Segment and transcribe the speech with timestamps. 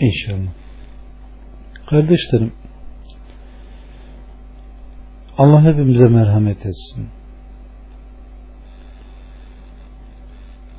[0.00, 0.52] İnşallah.
[1.90, 2.52] Kardeşlerim
[5.38, 7.08] Allah hepimize merhamet etsin.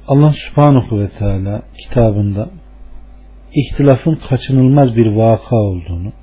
[0.08, 2.50] Allah subhanahu ve teala kitabında
[3.54, 6.14] ihtilafın kaçınılmaz bir vaka olduğunu,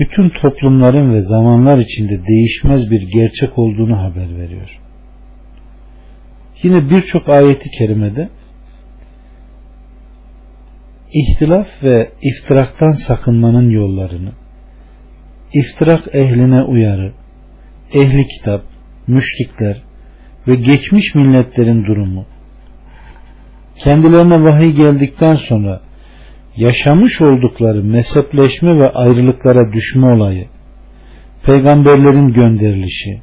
[0.00, 4.80] bütün toplumların ve zamanlar içinde değişmez bir gerçek olduğunu haber veriyor.
[6.62, 8.28] Yine birçok ayeti kerimede
[11.14, 14.32] ihtilaf ve iftiraktan sakınmanın yollarını,
[15.52, 17.12] iftirak ehline uyarı,
[17.94, 18.62] ehli kitap,
[19.06, 19.82] müşrikler
[20.48, 22.26] ve geçmiş milletlerin durumu,
[23.84, 25.80] kendilerine vahiy geldikten sonra
[26.56, 30.46] yaşamış oldukları mezhepleşme ve ayrılıklara düşme olayı,
[31.46, 33.22] peygamberlerin gönderilişi,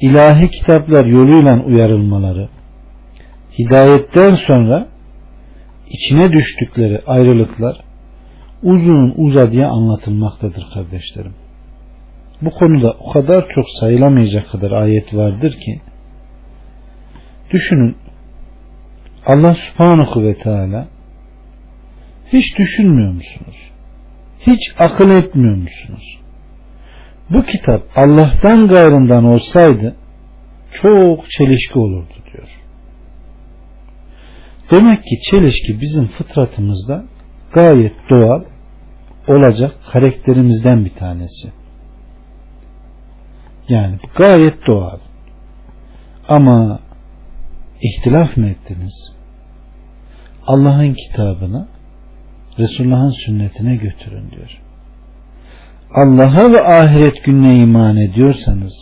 [0.00, 2.48] ilahi kitaplar yoluyla uyarılmaları,
[3.58, 4.86] hidayetten sonra
[5.90, 7.80] içine düştükleri ayrılıklar
[8.62, 11.34] uzun uzadıya anlatılmaktadır kardeşlerim.
[12.42, 15.80] Bu konuda o kadar çok sayılamayacak kadar ayet vardır ki
[17.52, 17.96] düşünün
[19.26, 20.88] Allah subhanahu ve teala
[22.32, 23.56] hiç düşünmüyor musunuz?
[24.40, 26.18] Hiç akıl etmiyor musunuz?
[27.30, 29.96] Bu kitap Allah'tan gayrından olsaydı
[30.72, 32.19] çok çelişki olurdu.
[34.70, 37.04] Demek ki çelişki bizim fıtratımızda
[37.52, 38.44] gayet doğal
[39.28, 41.52] olacak karakterimizden bir tanesi.
[43.68, 44.98] Yani gayet doğal.
[46.28, 46.80] Ama
[47.82, 49.12] ihtilaf mı ettiniz?
[50.46, 51.68] Allah'ın kitabına
[52.58, 54.60] Resulullah'ın sünnetine götürün diyor.
[55.94, 58.72] Allah'a ve ahiret gününe iman ediyorsanız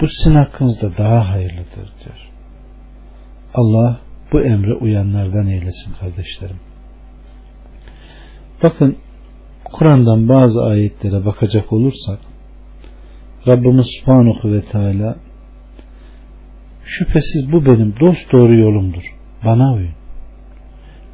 [0.00, 2.30] bu sizin hakkınızda daha hayırlıdır diyor.
[3.54, 6.56] Allah bu emre uyanlardan eylesin kardeşlerim.
[8.62, 8.96] Bakın
[9.64, 12.18] Kur'an'dan bazı ayetlere bakacak olursak
[13.46, 15.16] Rabbimiz Subhanahu ve Teala
[16.84, 19.02] şüphesiz bu benim dost doğru yolumdur.
[19.44, 19.94] Bana uyun.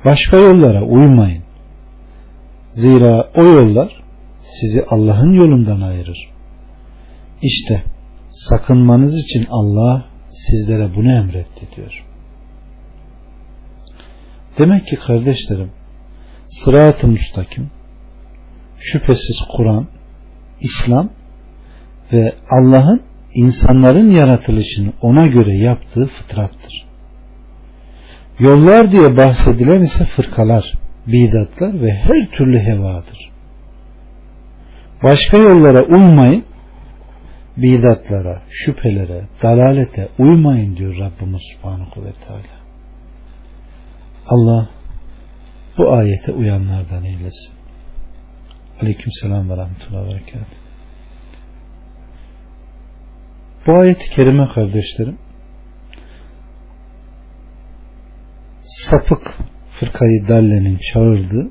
[0.04, 1.42] Başka yollara uymayın.
[2.70, 4.02] Zira o yollar
[4.42, 6.30] sizi Allah'ın yolundan ayırır.
[7.42, 7.82] İşte
[8.30, 12.11] sakınmanız için Allah sizlere bunu emretti diyor.
[14.58, 15.70] Demek ki kardeşlerim
[16.50, 17.70] sırat-ı müstakim
[18.80, 19.86] şüphesiz Kur'an,
[20.60, 21.10] İslam
[22.12, 23.02] ve Allah'ın
[23.34, 26.84] insanların yaratılışını ona göre yaptığı fıtrattır.
[28.38, 30.72] Yollar diye bahsedilen ise fırkalar,
[31.06, 33.30] bidatlar ve her türlü hevadır.
[35.02, 36.44] Başka yollara uymayın,
[37.56, 42.61] bidatlara, şüphelere, dalalete uymayın diyor Rabbimiz Subhanahu ve Teala.
[44.26, 44.68] Allah
[45.78, 47.52] bu ayete uyanlardan eylesin.
[48.82, 50.62] Aleyküm selam ve rahmetullahi ve berekatuhu.
[53.66, 55.18] Bu ayet-i kerime kardeşlerim
[58.64, 59.38] sapık
[59.80, 61.50] fırkayı dallenin çağırdığı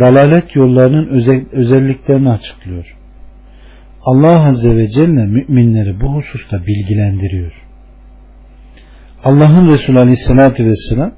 [0.00, 2.96] dalalet yollarının özel, özelliklerini açıklıyor.
[4.04, 7.52] Allah Azze ve Celle müminleri bu hususta bilgilendiriyor.
[9.24, 11.12] Allah'ın Resulü Aleyhisselatü Vesselam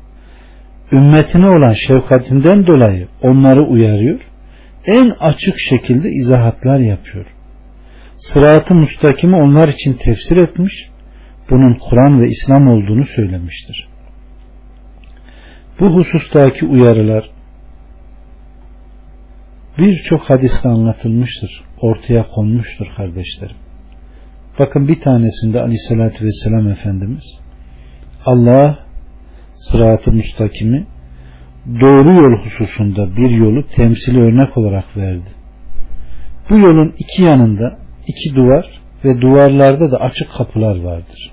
[0.94, 4.20] ümmetine olan şefkatinden dolayı onları uyarıyor.
[4.86, 7.26] En açık şekilde izahatlar yapıyor.
[8.16, 10.72] Sıratı mustakimi onlar için tefsir etmiş,
[11.50, 13.88] bunun Kur'an ve İslam olduğunu söylemiştir.
[15.80, 17.30] Bu husustaki uyarılar
[19.78, 23.56] birçok hadiste anlatılmıştır, ortaya konmuştur kardeşlerim.
[24.58, 27.24] Bakın bir tanesinde aleyhissalatü vesselam Efendimiz
[28.26, 28.78] Allah
[29.70, 30.86] sıratı müstakimi
[31.66, 35.30] doğru yol hususunda bir yolu temsili örnek olarak verdi.
[36.50, 41.32] Bu yolun iki yanında iki duvar ve duvarlarda da açık kapılar vardır.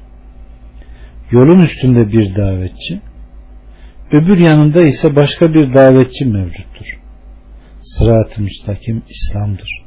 [1.32, 3.02] Yolun üstünde bir davetçi,
[4.12, 7.00] öbür yanında ise başka bir davetçi mevcuttur.
[7.84, 9.84] Sırat-ı müstakim İslam'dır.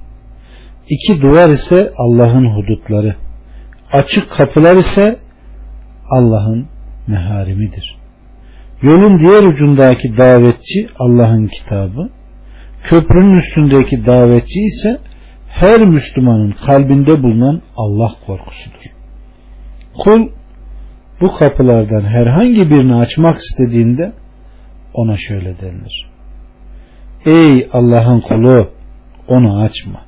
[0.88, 3.16] İki duvar ise Allah'ın hudutları,
[3.92, 5.18] açık kapılar ise
[6.10, 6.66] Allah'ın
[7.06, 8.03] meharimidir.
[8.84, 12.10] Yolun diğer ucundaki davetçi Allah'ın kitabı,
[12.82, 15.00] köprünün üstündeki davetçi ise
[15.48, 18.94] her Müslümanın kalbinde bulunan Allah korkusudur.
[19.98, 20.28] Kul
[21.20, 24.12] bu kapılardan herhangi birini açmak istediğinde
[24.94, 26.10] ona şöyle denilir.
[27.26, 28.68] Ey Allah'ın kulu
[29.28, 30.00] onu açma.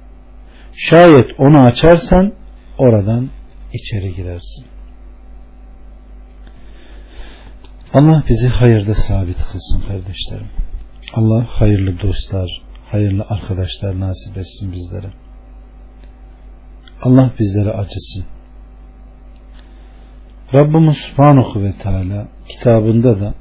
[0.75, 2.33] Şayet onu açarsan
[2.79, 3.29] oradan
[3.73, 4.76] içeri girersin.
[7.93, 10.51] Allah bizi hayırda sabit kılsın kardeşlerim.
[11.15, 12.49] Allah hayırlı dostlar,
[12.85, 15.13] hayırlı arkadaşlar nasip etsin bizlere.
[17.03, 18.25] Allah bizlere acısın.
[20.55, 23.35] Rabbimiz Subhanahu ve Teala kitabında da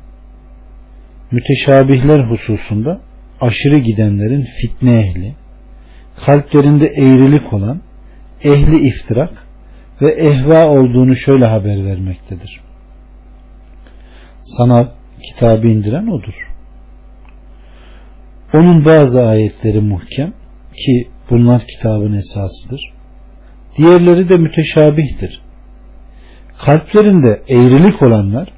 [1.31, 3.01] müteşabihler hususunda
[3.41, 5.35] aşırı gidenlerin fitne ehli,
[6.25, 7.81] kalplerinde eğrilik olan
[8.43, 9.47] ehli iftirak
[10.01, 12.64] ve ehva olduğunu şöyle haber vermektedir.
[14.45, 14.89] Sana
[15.21, 16.47] kitabı indiren odur.
[18.53, 20.33] Onun bazı ayetleri muhkem
[20.73, 22.93] ki bunlar kitabın esasıdır.
[23.77, 25.41] Diğerleri de müteşabihtir.
[26.65, 28.53] Kalplerinde eğrilik olanlar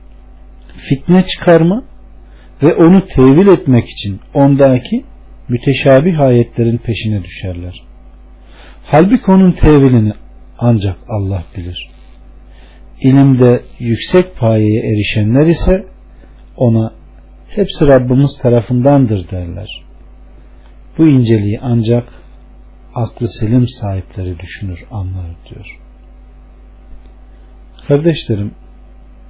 [0.90, 1.84] fitne çıkarma
[2.64, 5.06] ve onu tevil etmek için ondaki
[5.50, 7.84] müteşabih ayetlerin peşine düşerler.
[8.84, 10.14] Halbuki onun tevilini
[10.60, 11.97] ancak Allah bilir.
[13.02, 15.86] İlimde yüksek payeye erişenler ise
[16.58, 16.94] ona
[17.48, 19.84] hepsi Rabbimiz tarafındandır derler.
[20.98, 22.10] Bu inceliği ancak
[22.96, 25.80] aklı selim sahipleri düşünür, anlar diyor.
[27.88, 28.52] Kardeşlerim,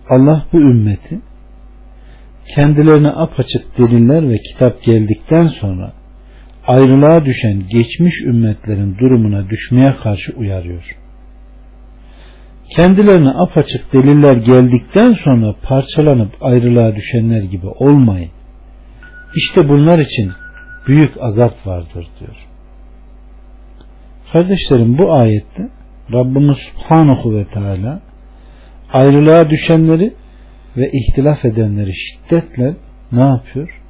[0.10, 1.19] Allah bu ümmeti
[2.56, 5.94] kendilerine apaçık deliller ve kitap geldikten sonra
[6.68, 10.98] ayrılığa düşen geçmiş ümmetlerin durumuna düşmeye karşı uyarıyor.
[12.75, 18.31] Kendilerine apaçık deliller geldikten sonra parçalanıp ayrılığa düşenler gibi olmayın.
[19.36, 20.31] İşte bunlar için
[20.88, 22.36] büyük azap vardır diyor.
[24.34, 25.69] Kardeşlerim bu ayette
[26.14, 28.02] Rabbimiz Subhanahu ve Teala
[28.94, 30.14] ayrılığa düşenleri
[30.78, 32.75] ve ihtilaf edenleri şiddetle
[33.12, 33.81] ne yapıyor?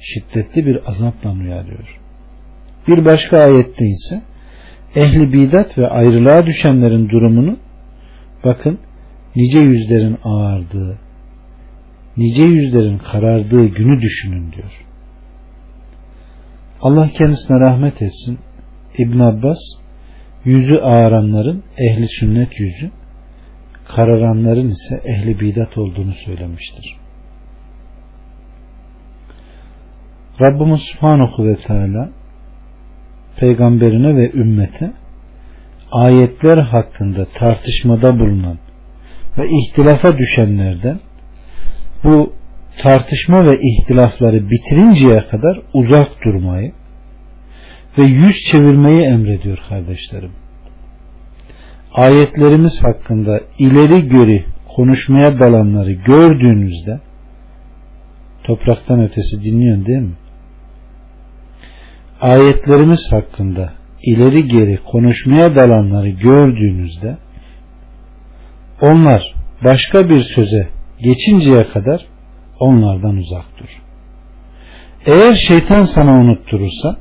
[0.00, 2.00] Şiddetli bir azapla uyarıyor.
[2.88, 4.22] Bir başka ayette ise
[4.96, 7.56] ehli bidat ve ayrılığa düşenlerin durumunu
[8.46, 8.78] bakın
[9.36, 10.98] nice yüzlerin ağardığı,
[12.16, 14.86] nice yüzlerin karardığı günü düşünün diyor.
[16.80, 18.38] Allah kendisine rahmet etsin.
[18.98, 19.58] İbn Abbas
[20.44, 22.90] yüzü ağaranların ehli sünnet yüzü,
[23.88, 26.96] kararanların ise ehli bidat olduğunu söylemiştir.
[30.40, 32.10] Rabbimiz Subhanahu ve Teala
[33.36, 34.92] peygamberine ve ümmete
[35.92, 38.58] ayetler hakkında tartışmada bulunan
[39.38, 41.00] ve ihtilafa düşenlerden
[42.04, 42.32] bu
[42.82, 46.72] tartışma ve ihtilafları bitirinceye kadar uzak durmayı
[47.98, 50.32] ve yüz çevirmeyi emrediyor kardeşlerim.
[51.94, 54.44] Ayetlerimiz hakkında ileri göri
[54.76, 57.00] konuşmaya dalanları gördüğünüzde
[58.44, 60.14] topraktan ötesi dinliyorsun değil mi?
[62.20, 63.72] Ayetlerimiz hakkında
[64.02, 67.18] ileri geri konuşmaya dalanları gördüğünüzde
[68.80, 69.34] onlar
[69.64, 72.06] başka bir söze geçinceye kadar
[72.60, 73.82] onlardan uzak dur.
[75.06, 76.96] Eğer şeytan sana unutturursa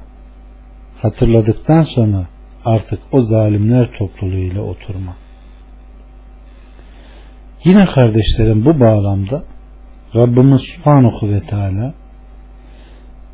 [1.02, 2.28] hatırladıktan sonra
[2.66, 5.16] artık o zalimler topluluğuyla oturma.
[7.66, 9.44] Yine kardeşlerim bu bağlamda
[10.16, 11.94] Rabbimiz Subhanahu ve Teala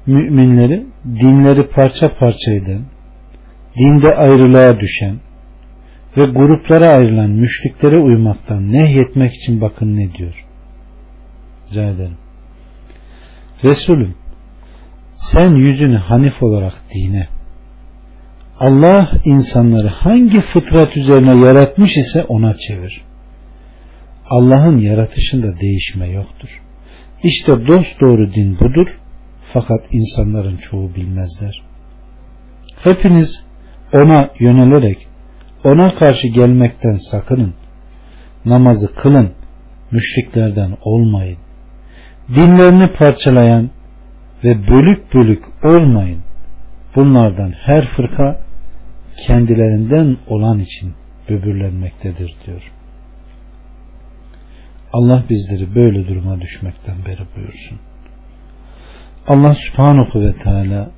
[0.06, 2.82] müminleri dinleri parça parça eden,
[3.78, 5.20] dinde ayrılığa düşen
[6.18, 10.46] ve gruplara ayrılan müşriklere uymaktan nehyetmek için bakın ne diyor.
[11.70, 12.18] Rica ederim.
[13.64, 14.16] Resulüm
[15.16, 17.28] sen yüzünü hanif olarak dine
[18.60, 23.02] Allah insanları hangi fıtrat üzerine yaratmış ise ona çevir.
[24.30, 26.62] Allah'ın yaratışında değişme yoktur.
[27.24, 28.88] İşte dost doğru din budur
[29.54, 31.64] fakat insanların çoğu bilmezler.
[32.84, 33.44] Hepiniz
[33.94, 35.08] ona yönelerek
[35.64, 37.54] ona karşı gelmekten sakının.
[38.46, 39.32] Namazı kılın,
[39.92, 41.38] müşriklerden olmayın
[42.36, 43.70] dinlerini parçalayan
[44.44, 46.24] ve bölük bölük olmayın.
[46.96, 48.42] Bunlardan her fırka
[49.28, 50.94] kendilerinden olan için
[51.30, 52.72] böbürlenmektedir diyor.
[54.94, 57.80] Allah bizleri böyle duruma düşmekten beri buyursun.
[59.28, 60.92] Allah subhanahu ve teala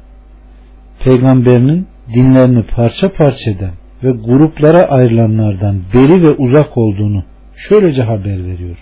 [1.04, 7.24] peygamberinin dinlerini parça parça eden ve gruplara ayrılanlardan beri ve uzak olduğunu
[7.56, 8.78] şöylece haber veriyor.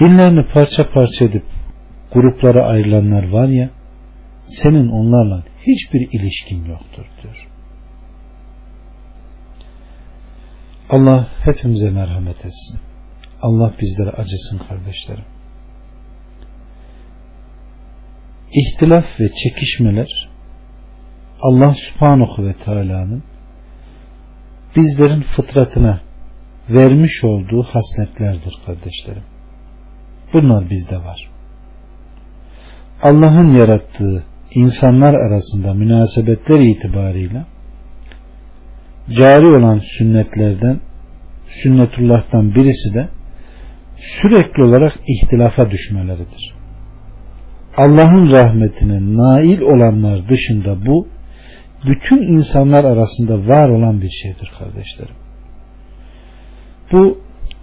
[0.00, 1.44] Dinlerini parça parça edip
[2.12, 3.70] gruplara ayrılanlar var ya
[4.48, 7.48] senin onlarla hiçbir ilişkin yoktur diyor.
[10.90, 12.78] Allah hepimize merhamet etsin.
[13.42, 15.24] Allah bizlere acısın kardeşlerim.
[18.52, 20.27] İhtilaf ve çekişmeler
[21.42, 23.22] Allah subhanahu ve teala'nın
[24.76, 26.00] bizlerin fıtratına
[26.70, 29.22] vermiş olduğu hasletlerdir kardeşlerim.
[30.32, 31.30] Bunlar bizde var.
[33.02, 37.46] Allah'ın yarattığı insanlar arasında münasebetler itibarıyla
[39.10, 40.80] cari olan sünnetlerden
[41.62, 43.08] sünnetullah'tan birisi de
[43.96, 46.54] sürekli olarak ihtilafa düşmeleridir.
[47.76, 51.08] Allah'ın rahmetine nail olanlar dışında bu
[51.86, 55.14] bütün insanlar arasında var olan bir şeydir kardeşlerim.
[56.92, 57.20] Bu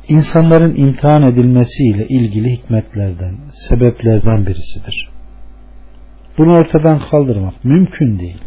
[0.07, 5.09] insanların imtihan edilmesiyle ilgili hikmetlerden, sebeplerden birisidir.
[6.37, 8.41] Bunu ortadan kaldırmak mümkün değil.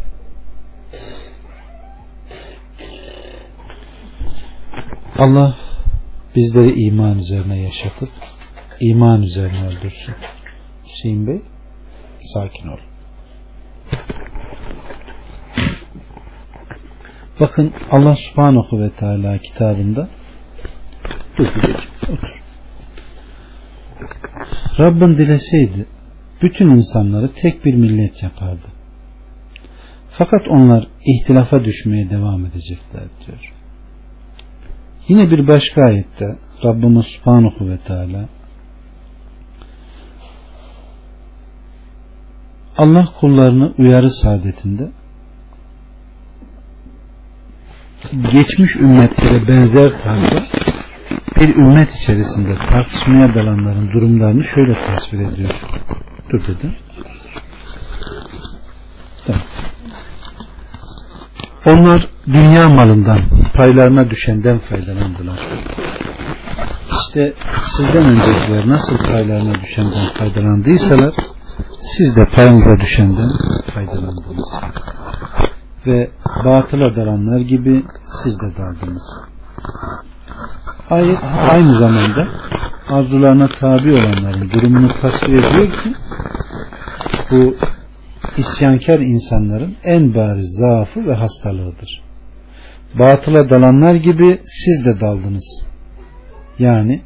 [5.19, 5.57] Allah
[6.37, 8.11] bizleri iman üzerine yaşatıp
[8.81, 10.15] iman üzerine öldürsün.
[10.87, 11.41] Hüseyin Bey
[12.35, 12.79] sakin ol.
[17.40, 20.09] Bakın Allah subhanahu ve teala kitabında
[22.09, 22.42] otur.
[24.78, 25.87] Rabbin dileseydi
[26.42, 28.66] bütün insanları tek bir millet yapardı.
[30.11, 33.52] Fakat onlar ihtilafa düşmeye devam edecekler diyor.
[35.09, 38.28] Yine bir başka ayette Rabbimiz Subhanahu ve Teala
[42.76, 44.90] Allah kullarını uyarı saadetinde
[48.33, 50.43] geçmiş ümmetlere benzer tarzda
[51.40, 55.50] bir ümmet içerisinde tartışmaya dalanların durumlarını şöyle tasvir ediyor.
[56.33, 56.75] Dur dedim.
[59.26, 59.43] Tamam.
[61.67, 63.21] Onlar dünya malından
[63.55, 65.38] paylarına düşenden faydalandılar.
[66.90, 67.35] İşte
[67.76, 71.14] sizden öncekiler nasıl paylarına düşenden faydalandıysalar
[71.97, 73.31] siz de payınıza düşenden
[73.75, 74.52] faydalandınız.
[75.87, 76.11] Ve
[76.45, 77.85] batıla dalanlar gibi
[78.23, 79.03] siz de daldınız.
[80.91, 81.19] Ayet
[81.51, 82.29] aynı zamanda
[82.89, 85.95] arzularına tabi olanların durumunu tasvir ediyor ki
[87.31, 87.57] bu
[88.37, 92.03] isyankar insanların en bariz zaafı ve hastalığıdır.
[92.99, 95.65] Batıla dalanlar gibi siz de daldınız.
[96.59, 97.01] Yani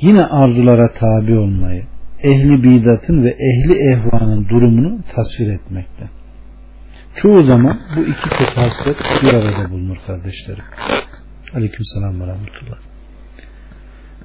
[0.00, 1.84] yine arzulara tabi olmayı,
[2.22, 6.15] ehli bidatın ve ehli ehvanın durumunu tasvir etmekte.
[7.16, 10.64] Çoğu zaman bu iki kötü haslet bir arada bulunur kardeşlerim.
[11.54, 12.78] Aleyküm selam ve rahmetullah.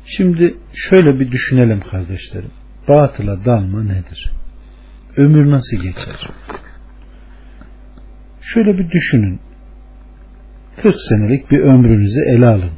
[0.06, 2.52] Şimdi şöyle bir düşünelim kardeşlerim.
[2.88, 4.32] Batıla dalma nedir?
[5.18, 6.30] Ömür nasıl geçer?
[8.42, 9.40] Şöyle bir düşünün.
[10.82, 12.72] 40 senelik bir ömrünüzü ele alın.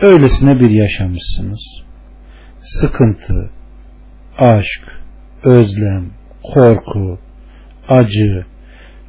[0.00, 1.82] Öylesine bir yaşamışsınız.
[2.62, 3.50] Sıkıntı,
[4.38, 5.00] aşk,
[5.44, 6.10] özlem,
[6.42, 7.18] korku,
[7.88, 8.44] acı,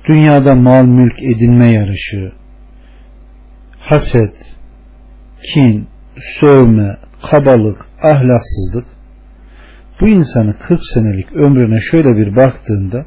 [0.09, 2.31] dünyada mal mülk edinme yarışı,
[3.79, 4.35] haset,
[5.53, 5.87] kin,
[6.39, 6.97] sövme,
[7.31, 8.85] kabalık, ahlaksızlık
[10.01, 13.05] bu insanı 40 senelik ömrüne şöyle bir baktığında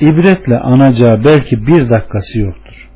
[0.00, 2.90] ibretle anacağı belki bir dakikası yoktur.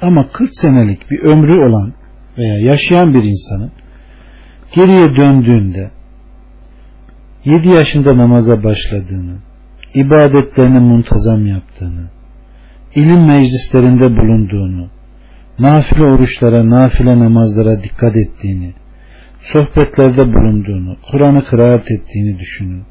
[0.00, 1.92] Ama 40 senelik bir ömrü olan
[2.38, 3.72] veya yaşayan bir insanın
[4.74, 5.90] geriye döndüğünde
[7.44, 9.38] 7 yaşında namaza başladığını,
[9.94, 12.10] ibadetlerini muntazam yaptığını,
[12.94, 14.86] ilim meclislerinde bulunduğunu,
[15.58, 18.74] nafile oruçlara, nafile namazlara dikkat ettiğini,
[19.38, 22.82] sohbetlerde bulunduğunu, Kur'an'ı kıraat ettiğini düşünün.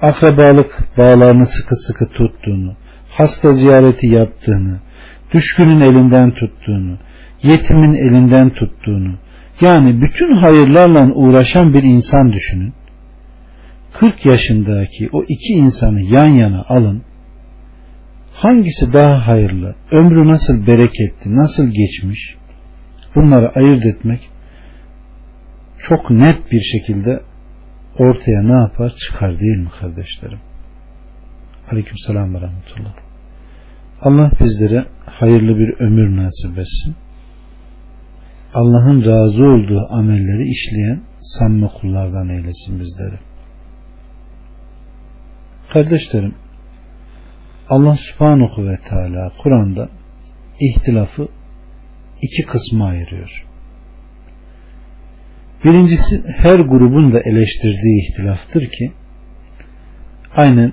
[0.00, 2.72] Akrabalık bağlarını sıkı sıkı tuttuğunu,
[3.08, 4.80] hasta ziyareti yaptığını,
[5.34, 6.98] düşkünün elinden tuttuğunu,
[7.42, 9.14] yetimin elinden tuttuğunu,
[9.60, 12.72] yani bütün hayırlarla uğraşan bir insan düşünün.
[13.92, 17.02] 40 yaşındaki o iki insanı yan yana alın.
[18.34, 22.36] Hangisi daha hayırlı, ömrü nasıl bereketli, nasıl geçmiş,
[23.14, 24.30] bunları ayırt etmek
[25.78, 27.20] çok net bir şekilde
[27.98, 30.40] ortaya ne yapar çıkar değil mi kardeşlerim?
[31.70, 32.94] Aleyküm selam ve rahmetullah.
[34.00, 36.96] Allah bizlere hayırlı bir ömür nasip etsin.
[38.54, 43.31] Allah'ın razı olduğu amelleri işleyen samimi kullardan eylesin bizleri.
[45.72, 46.34] Kardeşlerim,
[47.68, 49.88] Allah subhanahu ve teala Kur'an'da
[50.60, 51.28] ihtilafı
[52.22, 53.46] iki kısma ayırıyor.
[55.64, 58.92] Birincisi her grubun da eleştirdiği ihtilaftır ki
[60.36, 60.72] aynen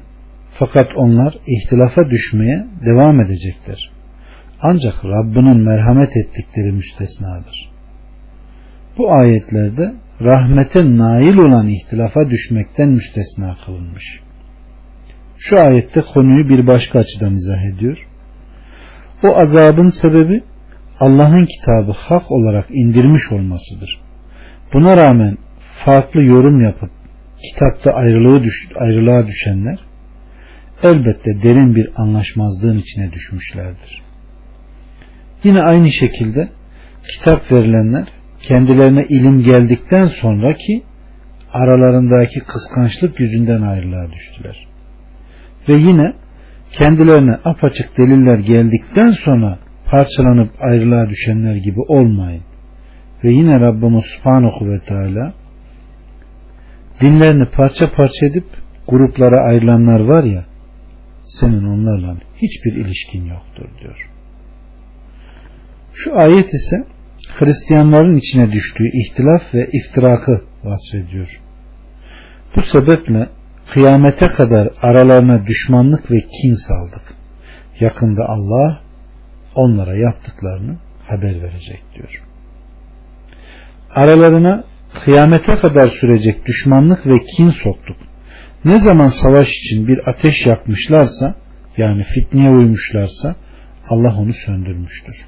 [0.51, 3.91] fakat onlar ihtilafa düşmeye devam edecekler.
[4.61, 7.71] Ancak Rabbinin merhamet ettikleri müstesnadır.
[8.97, 14.28] Bu ayetlerde rahmete nail olan ihtilafa düşmekten müstesna kılınmış.
[15.39, 17.97] Şu ayette konuyu bir başka açıdan izah ediyor.
[19.23, 20.43] O azabın sebebi
[20.99, 24.01] Allah'ın kitabı hak olarak indirmiş olmasıdır.
[24.73, 25.37] Buna rağmen
[25.85, 26.89] farklı yorum yapıp
[27.51, 29.79] kitapta ayrılığı düş, ayrılığa düşenler
[30.83, 34.01] elbette derin bir anlaşmazlığın içine düşmüşlerdir.
[35.43, 36.49] Yine aynı şekilde
[37.13, 38.07] kitap verilenler
[38.41, 40.83] kendilerine ilim geldikten sonraki
[41.53, 44.68] aralarındaki kıskançlık yüzünden ayrılığa düştüler.
[45.69, 46.13] Ve yine
[46.71, 52.43] kendilerine apaçık deliller geldikten sonra parçalanıp ayrılığa düşenler gibi olmayın.
[53.23, 55.33] Ve yine Rabbimiz Subhanahu ve Teala
[57.01, 58.45] dinlerini parça parça edip
[58.87, 60.45] gruplara ayrılanlar var ya
[61.23, 64.09] senin onlarla hiçbir ilişkin yoktur diyor.
[65.93, 66.75] Şu ayet ise
[67.39, 71.41] Hristiyanların içine düştüğü ihtilaf ve iftirakı vasfediyor.
[72.55, 73.29] Bu sebeple
[73.73, 77.15] kıyamete kadar aralarına düşmanlık ve kin saldık.
[77.79, 78.79] Yakında Allah
[79.55, 82.23] onlara yaptıklarını haber verecek diyor.
[83.95, 84.63] Aralarına
[85.03, 87.97] kıyamete kadar sürecek düşmanlık ve kin soktuk.
[88.65, 91.35] Ne zaman savaş için bir ateş yakmışlarsa
[91.77, 93.35] yani fitneye uymuşlarsa
[93.89, 95.25] Allah onu söndürmüştür.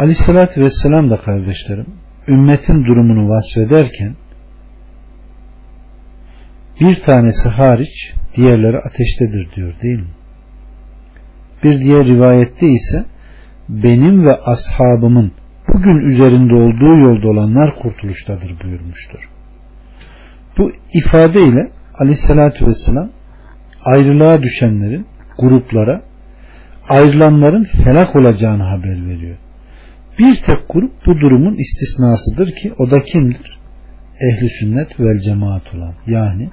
[0.00, 1.86] Aleyhissalatü Vesselam da kardeşlerim
[2.28, 4.14] ümmetin durumunu vasfederken
[6.80, 10.14] bir tanesi hariç diğerleri ateştedir diyor değil mi?
[11.64, 13.04] Bir diğer rivayette ise
[13.68, 15.32] benim ve ashabımın
[15.68, 19.30] bugün üzerinde olduğu yolda olanlar kurtuluştadır buyurmuştur.
[20.58, 23.10] Bu ifadeyle aleyhissalatü vesselam
[23.84, 25.06] ayrılığa düşenlerin
[25.38, 26.02] gruplara
[26.88, 29.36] ayrılanların helak olacağını haber veriyor.
[30.18, 33.58] Bir tek grup bu durumun istisnasıdır ki o da kimdir?
[34.20, 36.50] Ehli sünnet vel cemaat olan yani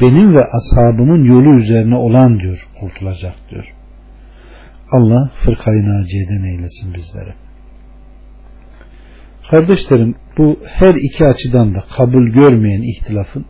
[0.00, 3.74] benim ve ashabımın yolu üzerine olan diyor kurtulacak diyor.
[4.92, 7.34] Allah fırkayı naciyeden eylesin bizlere.
[9.50, 13.44] Kardeşlerim bu her iki açıdan da kabul görmeyen ihtilafın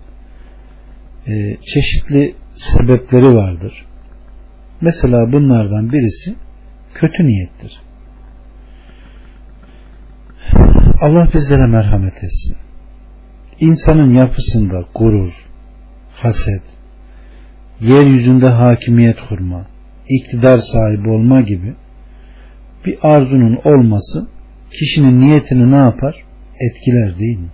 [1.27, 3.87] e, çeşitli sebepleri vardır.
[4.81, 6.35] Mesela bunlardan birisi
[6.95, 7.81] kötü niyettir.
[11.01, 12.57] Allah bizlere merhamet etsin.
[13.61, 15.33] İnsanın yapısında gurur,
[16.15, 16.63] haset,
[17.81, 19.67] yeryüzünde hakimiyet kurma,
[20.09, 21.75] iktidar sahibi olma gibi
[22.87, 24.27] bir arzunun olması
[24.79, 26.15] kişinin niyetini ne yapar?
[26.61, 27.51] Etkiler değil mi?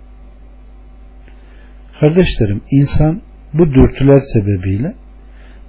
[1.99, 3.21] Kardeşlerim insan
[3.53, 4.95] bu dürtüler sebebiyle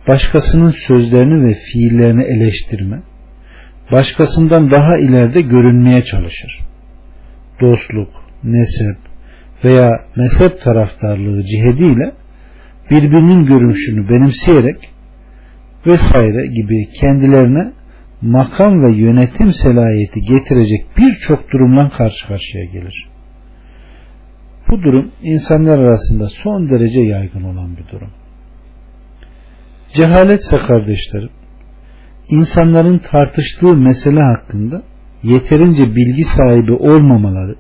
[0.09, 3.03] başkasının sözlerini ve fiillerini eleştirme,
[3.93, 6.68] başkasından daha ileride görünmeye çalışır.
[7.61, 8.09] Dostluk,
[8.45, 8.99] nesep
[9.65, 12.13] veya mezhep taraftarlığı cihediyle
[12.91, 14.91] birbirinin görünüşünü benimseyerek
[15.87, 17.73] vesaire gibi kendilerine
[18.23, 23.09] makam ve yönetim selayeti getirecek birçok durumla karşı karşıya gelir.
[24.71, 28.11] Bu durum insanlar arasında son derece yaygın olan bir durum.
[29.95, 31.31] Cehaletse kardeşlerim,
[32.29, 34.83] insanların tartıştığı mesele hakkında
[35.23, 37.55] yeterince bilgi sahibi olmamaları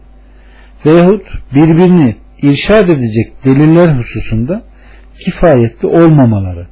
[0.86, 4.62] veyahut birbirini irşad edecek deliller hususunda
[5.24, 6.66] kifayetli olmamaları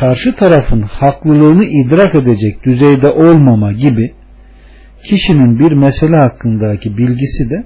[0.00, 4.14] karşı tarafın haklılığını idrak edecek düzeyde olmama gibi
[5.04, 7.64] kişinin bir mesele hakkındaki bilgisi de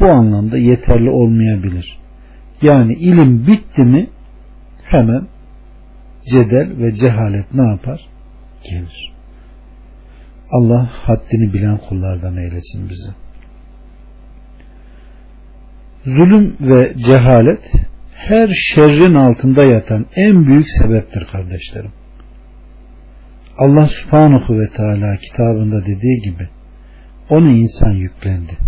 [0.00, 1.98] bu anlamda yeterli olmayabilir.
[2.62, 4.06] Yani ilim bitti mi
[4.84, 5.26] hemen
[6.30, 8.00] cedel ve cehalet ne yapar?
[8.64, 9.17] Gelir.
[10.50, 13.10] Allah haddini bilen kullardan eylesin bizi.
[16.04, 17.72] Zulüm ve cehalet
[18.12, 21.92] her şerrin altında yatan en büyük sebeptir kardeşlerim.
[23.58, 26.48] Allah subhanahu ve teala kitabında dediği gibi
[27.30, 28.58] onu insan yüklendi.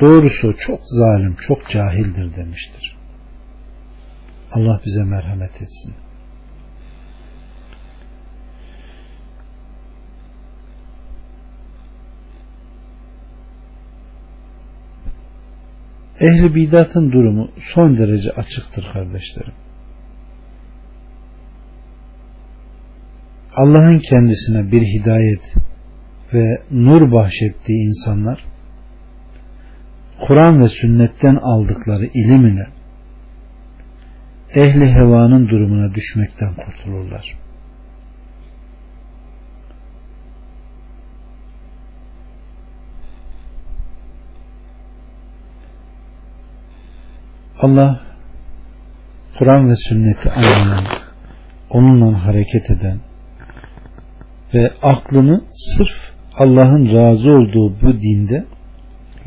[0.00, 2.96] Doğrusu çok zalim, çok cahildir demiştir.
[4.52, 5.94] Allah bize merhamet etsin.
[16.20, 19.54] Ehli bidatın durumu son derece açıktır kardeşlerim.
[23.56, 25.54] Allah'ın kendisine bir hidayet
[26.34, 28.44] ve nur bahşettiği insanlar
[30.20, 32.66] Kur'an ve sünnetten aldıkları ilim ile
[34.54, 37.38] ehli hevanın durumuna düşmekten kurtulurlar.
[47.62, 48.00] Allah
[49.38, 50.84] Kur'an ve sünneti anlayan,
[51.70, 52.98] onunla hareket eden,
[54.54, 58.44] ve aklını sırf Allah'ın razı olduğu bu dinde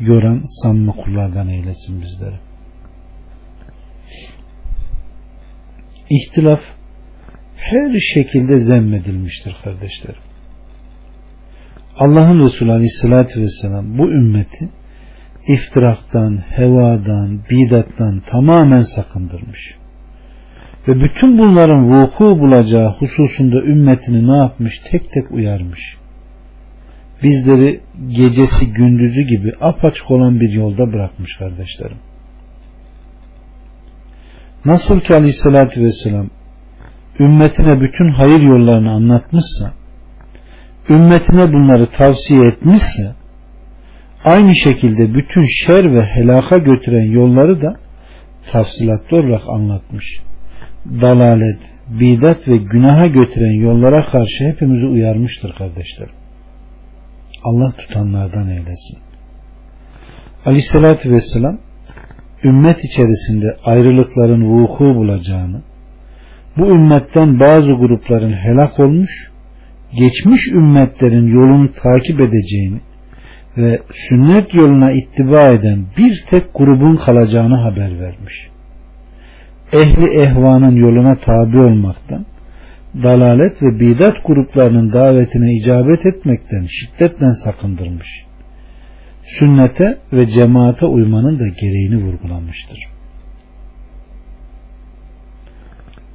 [0.00, 2.36] yoran samimi kullardan eylesin bizleri.
[6.10, 6.60] İhtilaf
[7.56, 10.22] her şekilde zemmedilmiştir kardeşlerim.
[11.96, 14.68] Allah'ın Resulü Aleyhisselatü Vesselam bu ümmeti
[15.48, 19.74] iftiraktan, hevadan, bidattan tamamen sakındırmış.
[20.88, 24.72] Ve bütün bunların vuku bulacağı hususunda ümmetini ne yapmış?
[24.90, 25.96] Tek tek uyarmış.
[27.22, 31.98] Bizleri gecesi gündüzü gibi apaçık olan bir yolda bırakmış kardeşlerim.
[34.64, 36.30] Nasıl ki aleyhissalatü vesselam
[37.20, 39.72] ümmetine bütün hayır yollarını anlatmışsa,
[40.90, 43.14] ümmetine bunları tavsiye etmişse,
[44.26, 47.76] aynı şekilde bütün şer ve helaka götüren yolları da
[48.52, 50.04] tafsilatlı olarak anlatmış.
[51.00, 51.58] Dalalet,
[51.88, 56.14] bidat ve günaha götüren yollara karşı hepimizi uyarmıştır kardeşlerim.
[57.44, 58.98] Allah tutanlardan eylesin.
[60.44, 61.58] Aleyhissalatü vesselam
[62.44, 65.62] ümmet içerisinde ayrılıkların vuku bulacağını,
[66.58, 69.30] bu ümmetten bazı grupların helak olmuş,
[69.98, 72.80] geçmiş ümmetlerin yolunu takip edeceğini
[73.56, 78.48] ve sünnet yoluna ittiba eden bir tek grubun kalacağını haber vermiş.
[79.72, 82.26] Ehli ehvanın yoluna tabi olmaktan,
[83.02, 88.08] dalalet ve bidat gruplarının davetine icabet etmekten şiddetle sakındırmış.
[89.24, 92.78] Sünnete ve cemaate uymanın da gereğini vurgulamıştır.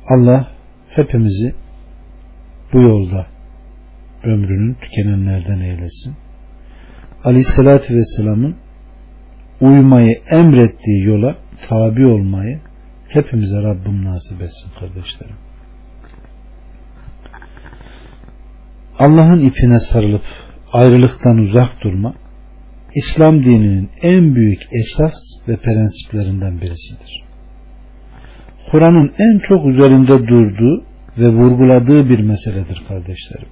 [0.08, 0.48] Allah
[0.90, 1.56] hepimizi
[2.74, 3.26] bu yolda
[4.24, 6.21] ömrünün tükenenlerden eylesin.
[7.24, 8.56] Aleyhissalatü Vesselam'ın
[9.62, 11.36] uymayı emrettiği yola
[11.70, 12.60] tabi olmayı
[13.08, 15.36] hepimize Rabbim nasip etsin kardeşlerim.
[19.00, 20.24] Allah'ın ipine sarılıp
[20.74, 22.14] ayrılıktan uzak durma
[22.96, 25.14] İslam dininin en büyük esas
[25.48, 27.24] ve prensiplerinden birisidir.
[28.72, 30.84] Kur'an'ın en çok üzerinde durduğu
[31.18, 33.50] ve vurguladığı bir meseledir kardeşlerim.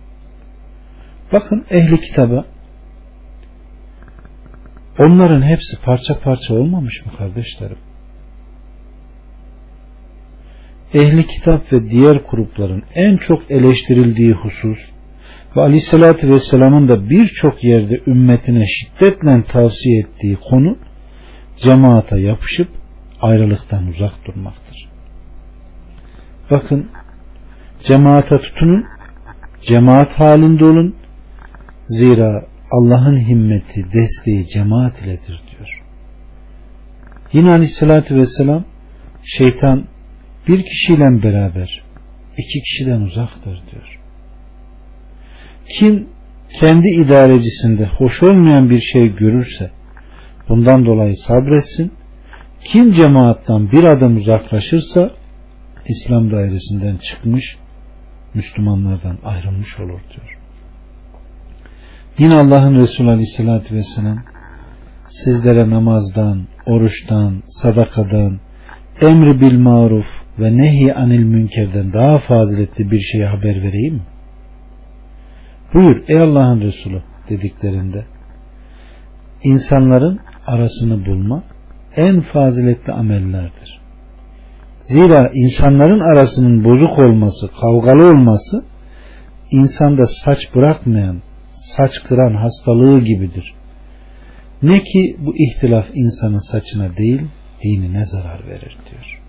[1.33, 2.45] Bakın ehli kitaba
[4.99, 7.77] onların hepsi parça parça olmamış mı kardeşlerim?
[10.93, 14.79] Ehli kitap ve diğer grupların en çok eleştirildiği husus
[15.55, 20.77] ve aleyhissalatü vesselamın da birçok yerde ümmetine şiddetle tavsiye ettiği konu
[21.57, 22.67] cemaata yapışıp
[23.21, 24.89] ayrılıktan uzak durmaktır.
[26.51, 26.89] Bakın
[27.87, 28.85] cemaate tutunun,
[29.61, 30.95] cemaat halinde olun.
[31.87, 35.83] Zira Allah'ın himmeti, desteği cemaat iledir diyor.
[37.33, 38.65] Yine aleyhissalatü vesselam
[39.23, 39.87] şeytan
[40.47, 41.83] bir kişiyle beraber
[42.37, 43.99] iki kişiden uzaktır diyor.
[45.79, 46.07] Kim
[46.59, 49.71] kendi idarecisinde hoş olmayan bir şey görürse
[50.49, 51.91] bundan dolayı sabretsin.
[52.63, 55.11] Kim cemaattan bir adım uzaklaşırsa
[55.87, 57.57] İslam dairesinden çıkmış
[58.33, 60.38] Müslümanlardan ayrılmış olur diyor.
[62.19, 64.17] Yine Allah'ın Resulü Aleyhisselatü Vesselam
[65.09, 68.39] sizlere namazdan, oruçtan, sadakadan,
[69.01, 70.05] emri bil maruf
[70.39, 74.01] ve nehi anil münkerden daha faziletli bir şeye haber vereyim mi?
[75.73, 78.05] Buyur ey Allah'ın Resulü dediklerinde
[79.43, 81.43] insanların arasını bulma
[81.97, 83.79] en faziletli amellerdir.
[84.83, 88.63] Zira insanların arasının bozuk olması, kavgalı olması
[89.51, 91.21] insanda saç bırakmayan,
[91.59, 93.53] saç kıran hastalığı gibidir.
[94.61, 97.21] Ne ki bu ihtilaf insanın saçına değil,
[97.63, 99.21] dinine zarar verir diyor.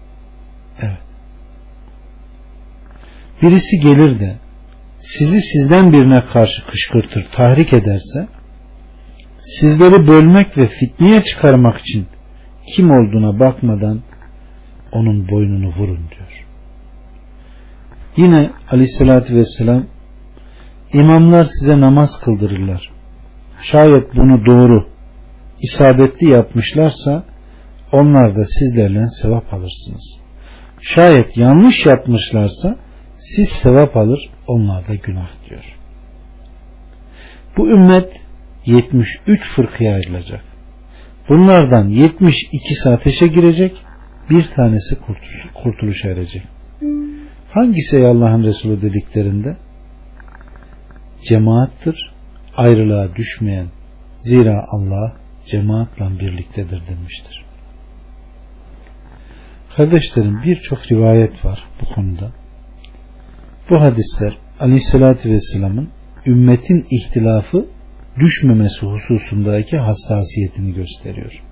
[0.80, 0.98] Evet.
[3.42, 4.36] Birisi gelir de
[5.00, 8.28] sizi sizden birine karşı kışkırtır, tahrik ederse
[9.42, 12.06] sizleri bölmek ve fitneye çıkarmak için
[12.74, 14.02] kim olduğuna bakmadan
[14.92, 16.46] onun boynunu vurun diyor.
[18.16, 19.86] Yine aleyhissalatü vesselam
[20.92, 22.90] imamlar size namaz kıldırırlar.
[23.62, 24.86] Şayet bunu doğru,
[25.60, 27.24] isabetli yapmışlarsa
[27.92, 30.16] onlar da sizlerle sevap alırsınız.
[30.80, 32.76] Şayet yanlış yapmışlarsa
[33.18, 35.64] siz sevap alır onlar da günah diyor.
[37.56, 38.12] Bu ümmet
[38.66, 40.44] 73 fırkıya ayrılacak.
[41.28, 43.76] Bunlardan 72'si ateşe girecek,
[44.30, 44.98] bir tanesi
[45.54, 46.42] kurtuluşa erecek.
[47.50, 49.56] Hangisi Allah'ın Resulü dediklerinde?
[51.28, 52.12] Cemaattır,
[52.56, 53.66] ayrılığa düşmeyen.
[54.20, 55.12] Zira Allah
[55.46, 57.44] cemaatla birliktedir demiştir.
[59.76, 62.32] Kardeşlerim birçok rivayet var bu konuda.
[63.70, 65.88] Bu hadisler Aleyhisselatü Vesselam'ın
[66.26, 67.66] ümmetin ihtilafı
[68.20, 71.42] düşmemesi hususundaki hassasiyetini gösteriyor.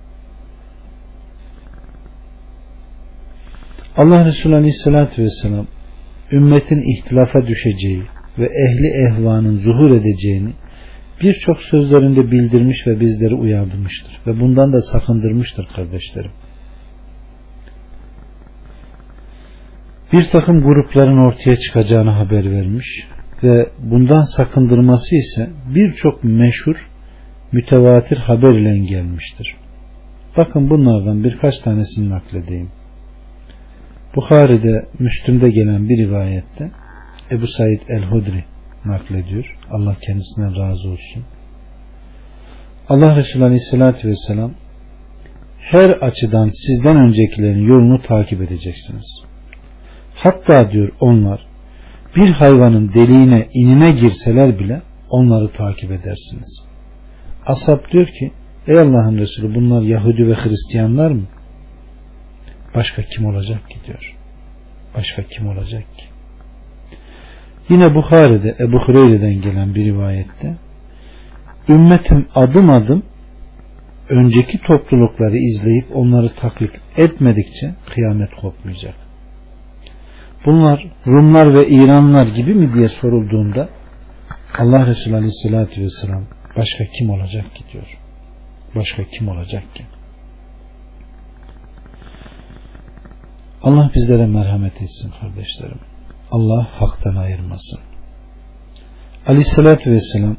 [3.97, 5.67] Allah Resulü Aleyhisselatü Vesselam
[6.31, 8.03] ümmetin ihtilafa düşeceği
[8.37, 10.53] ve ehli ehvanın zuhur edeceğini
[11.21, 14.11] birçok sözlerinde bildirmiş ve bizleri uyardırmıştır.
[14.27, 16.31] Ve bundan da sakındırmıştır kardeşlerim.
[20.13, 23.07] Bir takım grupların ortaya çıkacağını haber vermiş
[23.43, 26.75] ve bundan sakındırması ise birçok meşhur
[27.51, 29.55] mütevatir haber ile gelmiştir.
[30.37, 32.69] Bakın bunlardan birkaç tanesini nakledeyim.
[34.15, 36.71] Bukhari'de, Müslüm'de gelen bir rivayette
[37.31, 38.43] Ebu Said el-Hudri
[38.85, 39.57] naklediyor.
[39.69, 41.23] Allah kendisinden razı olsun.
[42.89, 44.51] Allah Resulü Aleyhisselatü Vesselam
[45.59, 49.23] her açıdan sizden öncekilerin yolunu takip edeceksiniz.
[50.15, 51.47] Hatta diyor onlar
[52.15, 56.63] bir hayvanın deliğine inine girseler bile onları takip edersiniz.
[57.45, 58.31] Asap diyor ki
[58.67, 61.27] ey Allah'ın Resulü bunlar Yahudi ve Hristiyanlar mı?
[62.75, 64.15] Başka kim olacak ki diyor.
[64.95, 66.05] Başka kim olacak ki?
[67.69, 70.57] Yine Bukhari'de Ebu Hureyre'den gelen bir rivayette
[71.69, 73.03] ümmetim adım adım
[74.09, 78.95] önceki toplulukları izleyip onları taklit etmedikçe kıyamet kopmayacak.
[80.45, 83.69] Bunlar Rumlar ve İranlar gibi mi diye sorulduğunda
[84.59, 86.23] Allah Resulü Aleyhisselatü Vesselam
[86.57, 87.97] başka kim olacak ki diyor.
[88.75, 89.83] Başka kim olacak ki?
[93.63, 95.79] Allah bizlere merhamet etsin kardeşlerim.
[96.31, 97.79] Allah haktan ayırmasın.
[99.27, 100.37] Aleyhissalatü vesselam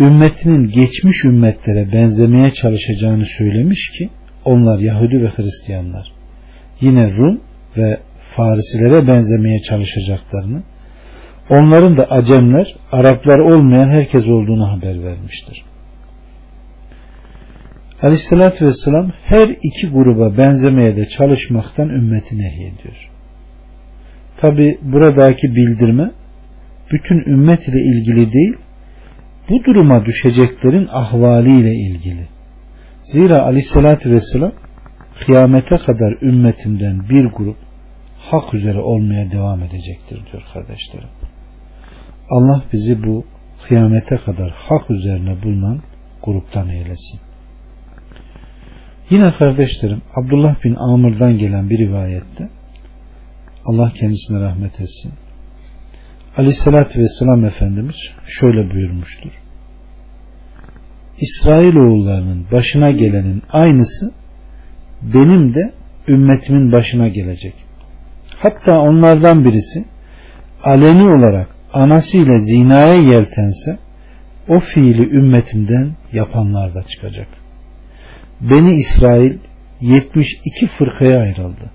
[0.00, 4.10] ümmetinin geçmiş ümmetlere benzemeye çalışacağını söylemiş ki
[4.44, 6.12] onlar Yahudi ve Hristiyanlar.
[6.80, 7.40] Yine Rum
[7.76, 8.00] ve
[8.36, 10.62] Farisilere benzemeye çalışacaklarını
[11.50, 15.64] onların da Acemler, Araplar olmayan herkes olduğunu haber vermiştir.
[18.02, 23.09] Aleyhissalatü vesselam her iki gruba benzemeye de çalışmaktan ümmeti nehyediyor.
[24.40, 26.10] Tabi buradaki bildirme
[26.92, 28.56] bütün ümmet ile ilgili değil,
[29.50, 32.28] bu duruma düşeceklerin ahvaliyle ilgili.
[33.02, 34.52] Zira aleyhissalatü vesselam
[35.20, 37.56] kıyamete kadar ümmetimden bir grup
[38.18, 41.08] hak üzere olmaya devam edecektir diyor kardeşlerim.
[42.30, 43.24] Allah bizi bu
[43.68, 45.80] kıyamete kadar hak üzerine bulunan
[46.22, 47.20] gruptan eylesin.
[49.10, 52.48] Yine kardeşlerim Abdullah bin Amr'dan gelen bir rivayette
[53.70, 55.12] Allah kendisine rahmet etsin.
[56.36, 59.30] Aleyhissalatü Vesselam Efendimiz şöyle buyurmuştur.
[61.20, 64.12] İsrailoğullarının başına gelenin aynısı
[65.02, 65.72] benim de
[66.08, 67.54] ümmetimin başına gelecek.
[68.38, 69.84] Hatta onlardan birisi
[70.64, 73.78] aleni olarak anasıyla zinaya yeltense
[74.48, 77.28] o fiili ümmetimden yapanlar da çıkacak.
[78.40, 79.38] Beni İsrail
[79.80, 81.70] 72 fırkaya ayrıldı.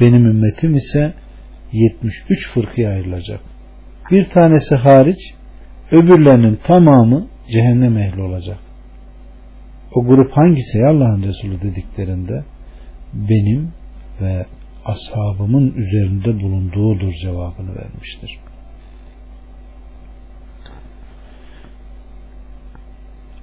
[0.00, 1.14] Benim ümmetim ise
[1.72, 3.40] 73 fırkaya ayrılacak.
[4.10, 5.18] Bir tanesi hariç
[5.90, 8.58] öbürlerinin tamamı cehennem ehli olacak.
[9.94, 12.44] O grup hangisi ya Allah'ın Resulü dediklerinde
[13.14, 13.72] benim
[14.20, 14.46] ve
[14.84, 18.38] ashabımın üzerinde bulunduğudur cevabını vermiştir.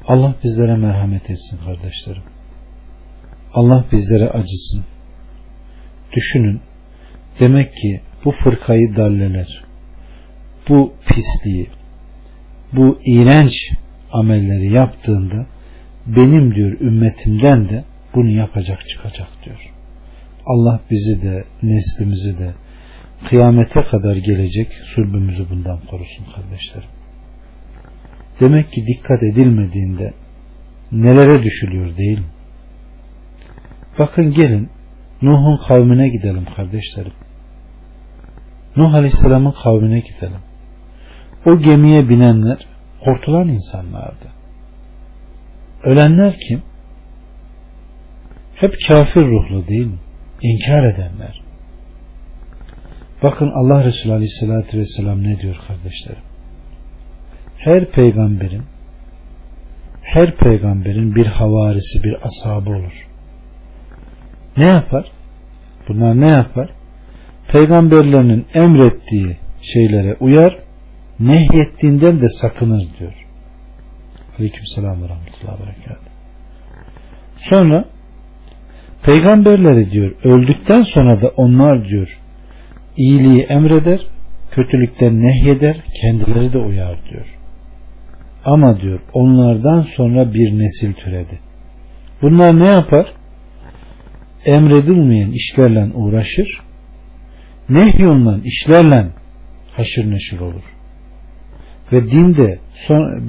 [0.08, 2.24] Allah bizlere merhamet etsin kardeşlerim.
[3.54, 4.86] Allah bizlere acısın.
[6.18, 6.62] Düşünün.
[7.40, 9.64] Demek ki bu fırkayı dalleler,
[10.70, 11.70] bu pisliği,
[12.74, 13.54] bu iğrenç
[14.12, 15.46] amelleri yaptığında
[16.06, 17.84] benim diyor ümmetimden de
[18.16, 19.72] bunu yapacak çıkacak diyor.
[20.46, 22.54] Allah bizi de neslimizi de
[23.30, 26.90] kıyamete kadar gelecek sulbümüzü bundan korusun kardeşlerim.
[28.40, 30.14] Demek ki dikkat edilmediğinde
[30.92, 32.26] nelere düşülüyor değil mi?
[34.00, 34.70] Bakın gelin
[35.22, 37.14] Nuh'un kavmine gidelim kardeşlerim.
[38.76, 40.42] Nuh Aleyhisselam'ın kavmine gidelim.
[41.46, 42.58] O gemiye binenler
[43.04, 44.28] kurtulan insanlardı.
[45.84, 46.62] Ölenler kim?
[48.56, 50.00] Hep kafir ruhlu değil mi?
[50.42, 51.42] İnkar edenler.
[53.24, 56.24] Bakın Allah Resulü Aleyhisselatü Vesselam ne diyor kardeşlerim?
[57.58, 58.64] Her peygamberin
[60.08, 63.07] her peygamberin bir havarisi, bir ashabı olur.
[64.58, 65.06] Ne yapar?
[65.88, 66.70] Bunlar ne yapar?
[67.52, 70.58] Peygamberlerinin emrettiği şeylere uyar,
[71.20, 73.14] nehyettiğinden de sakınır diyor.
[74.40, 75.94] Aleyküm selam ve rahmetullahi ve
[77.38, 77.86] Sonra
[79.04, 82.20] peygamberleri diyor öldükten sonra da onlar diyor
[82.98, 84.00] iyiliği emreder,
[84.52, 87.38] kötülükten nehyeder, kendileri de uyar diyor.
[88.46, 91.40] Ama diyor onlardan sonra bir nesil türedi.
[92.22, 93.14] Bunlar ne yapar?
[94.46, 96.48] Emredilmeyen işlerle uğraşır,
[97.70, 99.08] nehyolunan işlerle
[99.72, 100.64] haşır neşir olur.
[101.92, 102.60] Ve dinde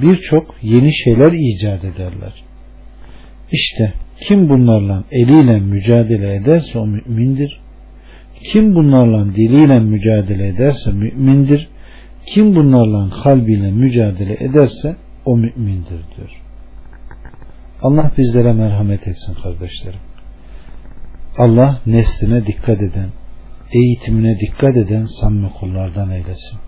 [0.02, 2.44] birçok yeni şeyler icat ederler.
[3.52, 7.60] İşte kim bunlarla eliyle mücadele ederse o mümindir.
[8.52, 11.68] Kim bunlarla diliyle mücadele ederse mümindir.
[12.26, 16.42] Kim bunlarla kalbiyle mücadele ederse o mümindir diyor.
[17.82, 20.00] Allah bizlere merhamet etsin kardeşlerim.
[21.38, 23.08] Allah nesline dikkat eden,
[23.72, 26.58] eğitimine dikkat eden samimi kullardan eylesin.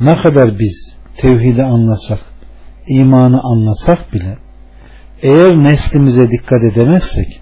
[0.00, 2.20] Ne kadar biz tevhidi anlasak,
[2.88, 4.38] imanı anlasak bile
[5.22, 7.40] eğer neslimize dikkat edemezsek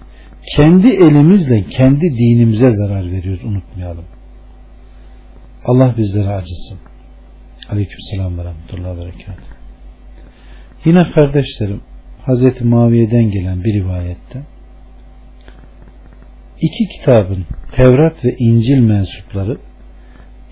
[0.55, 4.05] kendi elimizle kendi dinimize zarar veriyoruz unutmayalım.
[5.65, 6.79] Allah bizlere acısın.
[7.69, 9.11] Aleyküm selam ve rahmetullahi ve.
[10.85, 11.81] Yine kardeşlerim
[12.27, 12.61] Hz.
[12.61, 14.43] Muaviye'den gelen bir rivayette
[16.61, 19.57] iki kitabın Tevrat ve İncil mensupları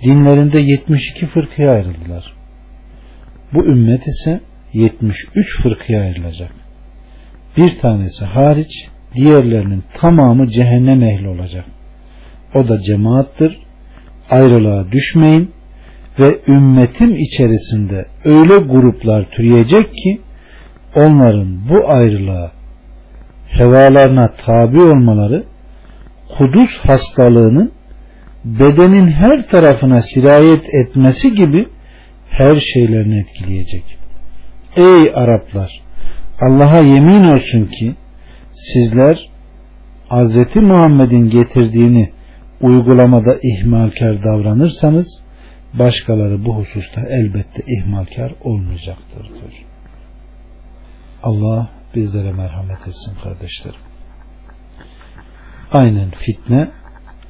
[0.04, 2.34] dinlerinde 72 fırkaya ayrıldılar.
[3.54, 4.39] Bu ümmet ise
[4.74, 6.52] 73 fırkaya ayrılacak.
[7.58, 8.72] Bir tanesi hariç
[9.15, 11.65] diğerlerinin tamamı cehennem ehli olacak.
[12.56, 13.60] O da cemaattir.
[14.30, 15.52] Ayrılığa düşmeyin
[16.20, 20.22] ve ümmetim içerisinde öyle gruplar türeyecek ki
[20.96, 22.52] onların bu ayrılığa
[23.48, 25.44] hevalarına tabi olmaları
[26.30, 27.72] kuduz hastalığının
[28.46, 31.68] bedenin her tarafına sirayet etmesi gibi
[32.30, 33.98] her şeylerini etkileyecek.
[34.78, 35.82] Ey Araplar!
[36.42, 37.96] Allah'a yemin olsun ki
[38.54, 39.30] sizler
[40.10, 40.56] Hz.
[40.56, 42.10] Muhammed'in getirdiğini
[42.62, 45.22] uygulamada ihmalkar davranırsanız
[45.74, 49.66] başkaları bu hususta elbette ihmalkar olmayacaktır diyor.
[51.24, 53.85] Allah bizlere merhamet etsin kardeşlerim.
[55.71, 56.67] Aynen fitne,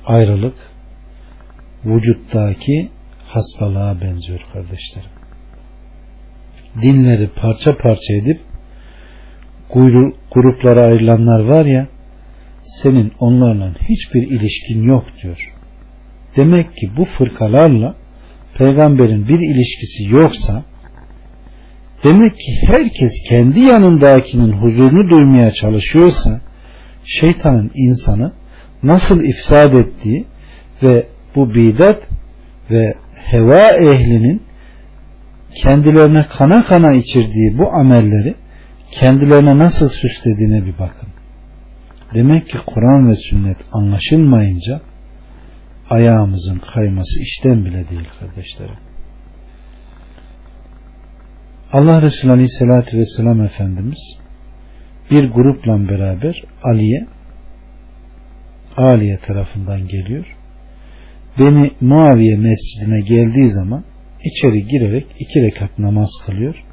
[0.06, 0.56] ayrılık,
[1.86, 2.90] vücuttaki
[3.28, 5.10] hastalığa benziyor kardeşlerim.
[6.82, 8.42] Dinleri parça parça edip
[10.32, 11.88] gruplara ayrılanlar var ya
[12.66, 15.54] senin onlarla hiçbir ilişkin yok diyor.
[16.38, 17.96] Demek ki bu fırkalarla
[18.58, 20.64] peygamberin bir ilişkisi yoksa
[22.04, 26.42] demek ki herkes kendi yanındakinin huzurunu duymaya çalışıyorsa
[27.06, 28.32] şeytanın insanı
[28.84, 30.26] nasıl ifsad ettiği
[30.84, 32.04] ve bu bidat
[32.72, 34.44] ve heva ehlinin
[35.64, 38.36] kendilerine kana kana içirdiği bu amelleri
[38.92, 41.10] kendilerine nasıl süslediğine bir bakın.
[42.14, 44.82] Demek ki Kur'an ve sünnet anlaşılmayınca
[45.90, 48.78] ayağımızın kayması işten bile değil kardeşlerim.
[51.72, 54.18] Allah Resulü Aleyhisselatü Vesselam Efendimiz
[55.12, 57.08] bir grupla beraber Ali'ye
[58.78, 60.36] Aliye tarafından geliyor.
[61.40, 63.84] Beni Muaviye mescidine geldiği zaman
[64.24, 66.64] içeri girerek iki rekat namaz kılıyor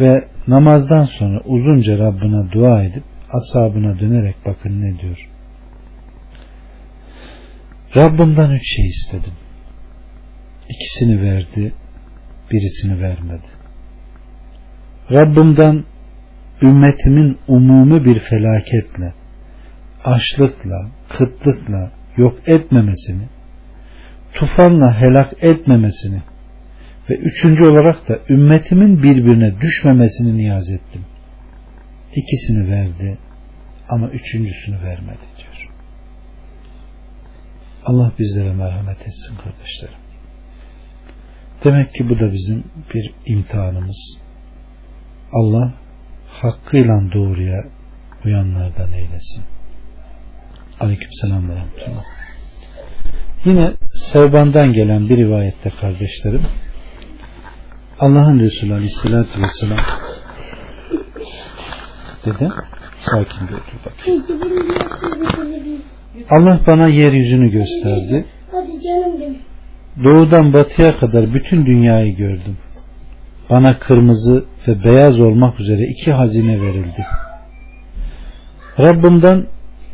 [0.00, 5.28] ve namazdan sonra uzunca Rabbine dua edip asabına dönerek bakın ne diyor.
[7.96, 9.32] Rabbimden üç şey istedim.
[10.68, 11.74] İkisini verdi,
[12.50, 13.46] birisini vermedi.
[15.10, 15.84] Rabbimden
[16.62, 19.14] ümmetimin umumi bir felaketle,
[20.04, 23.28] açlıkla, kıtlıkla yok etmemesini,
[24.34, 26.22] tufanla helak etmemesini
[27.10, 31.04] ve üçüncü olarak da ümmetimin birbirine düşmemesini niyaz ettim.
[32.14, 33.18] İkisini verdi
[33.88, 35.70] ama üçüncüsünü vermedi diyor.
[37.84, 40.04] Allah bizlere merhamet etsin kardeşlerim.
[41.64, 42.64] Demek ki bu da bizim
[42.94, 44.18] bir imtihanımız.
[45.32, 45.72] Allah
[46.44, 47.64] hakkıyla doğruya
[48.24, 49.42] uyanlardan eylesin.
[50.80, 52.04] Aleyküm selam ve rahmetullah.
[53.44, 56.42] Yine Sevban'dan gelen bir rivayette kardeşlerim
[57.98, 59.78] Allah'ın Resulü Aleyhisselatü Vesselam
[62.26, 62.48] dedi
[63.10, 64.24] sakin bir otur bakayım.
[66.30, 68.24] Allah bana yeryüzünü gösterdi.
[70.04, 72.56] Doğudan batıya kadar bütün dünyayı gördüm.
[73.50, 77.06] Bana kırmızı ve beyaz olmak üzere iki hazine verildi.
[78.78, 79.46] Rabbimden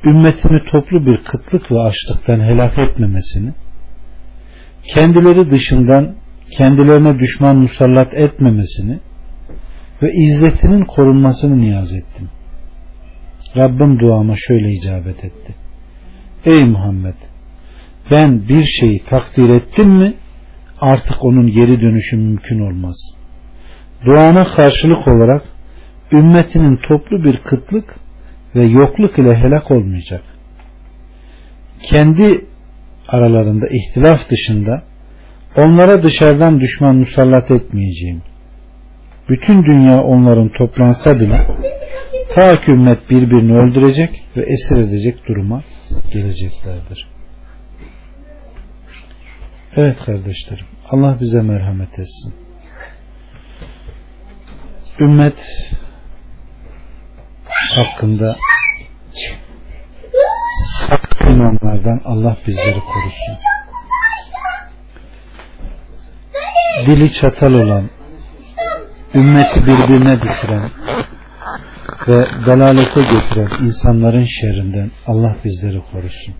[0.04, 3.52] ümmetimi toplu bir kıtlık ve açlıktan helak etmemesini,
[4.94, 6.14] kendileri dışından
[6.56, 8.98] kendilerine düşman musallat etmemesini
[10.02, 12.28] ve izzetinin korunmasını niyaz ettim.
[13.56, 15.54] Rabbim duama şöyle icabet etti.
[16.44, 17.14] Ey Muhammed!
[18.10, 20.14] ben bir şeyi takdir ettim mi
[20.80, 22.96] artık onun geri dönüşü mümkün olmaz.
[24.06, 25.42] Duana karşılık olarak
[26.12, 27.96] ümmetinin toplu bir kıtlık
[28.54, 30.22] ve yokluk ile helak olmayacak.
[31.82, 32.44] Kendi
[33.08, 34.82] aralarında ihtilaf dışında
[35.56, 38.22] onlara dışarıdan düşman musallat etmeyeceğim.
[39.28, 41.46] Bütün dünya onların toplansa bile
[42.34, 45.62] ta ümmet birbirini öldürecek ve esir edecek duruma
[46.12, 47.08] geleceklerdir.
[49.76, 52.34] Evet kardeşlerim Allah bize merhamet etsin.
[55.00, 55.38] Ümmet
[57.74, 58.36] hakkında
[60.88, 63.36] sakın imamlardan Allah bizleri korusun.
[66.86, 67.90] Dili çatal olan,
[69.14, 70.70] ümmeti birbirine düşüren
[72.08, 76.34] ve dalalete götüren insanların şerrinden Allah bizleri korusun.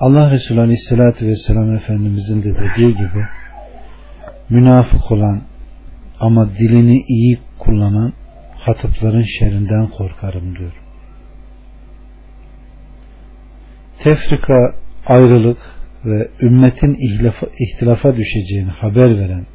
[0.00, 3.26] Allah Resulü Aleyhisselatü Vesselam Efendimizin de dediği gibi
[4.50, 5.42] münafık olan
[6.20, 8.12] ama dilini iyi kullanan
[8.58, 10.72] hatıpların şerrinden korkarım diyor.
[13.98, 14.74] Tefrika,
[15.06, 15.58] ayrılık
[16.04, 16.96] ve ümmetin
[17.58, 19.46] ihtilafa düşeceğini haber veren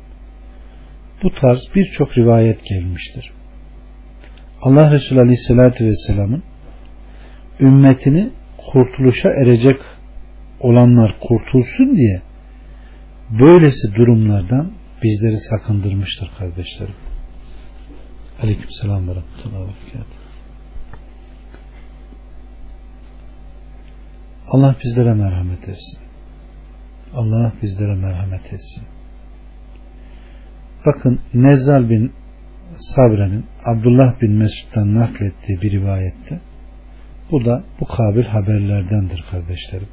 [1.23, 3.31] bu tarz birçok rivayet gelmiştir.
[4.61, 6.43] Allah Resulü Aleyhisselatü Vesselam'ın
[7.59, 9.79] ümmetini kurtuluşa erecek
[10.59, 12.21] olanlar kurtulsun diye
[13.39, 14.71] böylesi durumlardan
[15.03, 16.95] bizleri sakındırmıştır kardeşlerim.
[18.41, 19.75] Aleyküm selam ve rahmetullahi
[24.51, 25.99] Allah bizlere merhamet etsin.
[27.13, 28.83] Allah bizlere merhamet etsin.
[30.85, 32.13] Bakın Nezzal bin
[32.79, 36.39] Sabre'nin Abdullah bin Mesud'dan naklettiği bir rivayette
[37.31, 39.87] bu da bu kabil haberlerdendir kardeşlerim.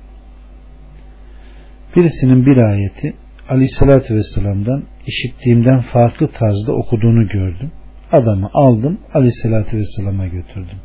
[1.96, 3.14] Birisinin bir ayeti
[3.48, 7.72] Aleyhisselatü Vesselam'dan işittiğimden farklı tarzda okuduğunu gördüm.
[8.12, 10.78] Adamı aldım Aleyhisselatü Vesselam'a götürdüm.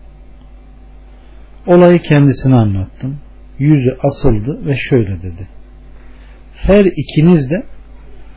[1.67, 3.19] Olayı kendisine anlattım.
[3.59, 5.47] Yüzü asıldı ve şöyle dedi.
[6.55, 7.63] Her ikiniz de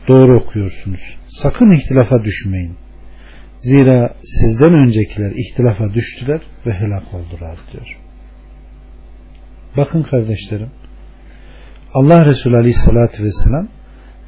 [0.07, 1.01] doğru okuyorsunuz.
[1.29, 2.75] Sakın ihtilafa düşmeyin.
[3.59, 7.97] Zira sizden öncekiler ihtilafa düştüler ve helak oldular diyor.
[9.77, 10.69] Bakın kardeşlerim
[11.93, 13.67] Allah Resulü Aleyhisselatü Vesselam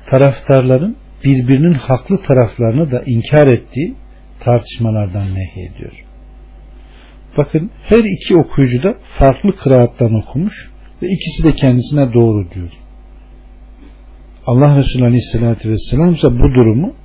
[0.10, 3.96] taraftarların birbirinin haklı taraflarını da inkar ettiği
[4.40, 6.04] tartışmalardan nehyediyor.
[7.38, 12.72] Bakın her iki okuyucu da farklı kıraattan okumuş ve ikisi de kendisine doğru diyor.
[14.46, 16.96] Allah Resulü Aleyhisselatü Vesselam ise bu durumu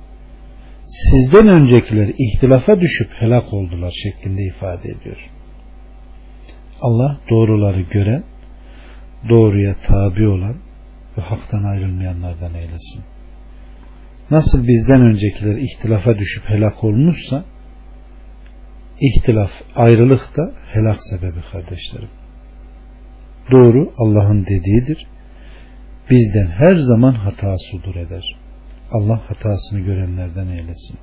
[0.87, 5.29] sizden öncekiler ihtilafa düşüp helak oldular şeklinde ifade ediyor.
[6.81, 8.23] Allah doğruları gören,
[9.29, 10.55] doğruya tabi olan
[11.17, 13.03] ve haktan ayrılmayanlardan eylesin.
[14.31, 17.43] Nasıl bizden öncekiler ihtilafa düşüp helak olmuşsa
[19.01, 22.09] ihtilaf, ayrılık da helak sebebi kardeşlerim.
[23.51, 25.07] Doğru Allah'ın dediğidir.
[26.09, 28.35] Bizden her zaman hata sudur eder.
[28.91, 30.97] Allah hatasını görenlerden eylesin.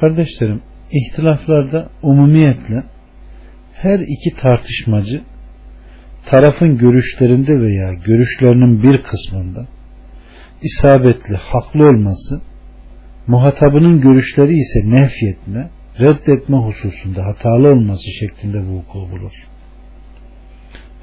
[0.00, 2.82] Kardeşlerim, ihtilaflarda umumiyetle
[3.74, 5.22] her iki tartışmacı
[6.26, 9.66] tarafın görüşlerinde veya görüşlerinin bir kısmında
[10.62, 12.40] isabetli, haklı olması,
[13.26, 15.70] muhatabının görüşleri ise nefyetme,
[16.00, 19.32] reddetme hususunda hatalı olması şeklinde vuku bulur.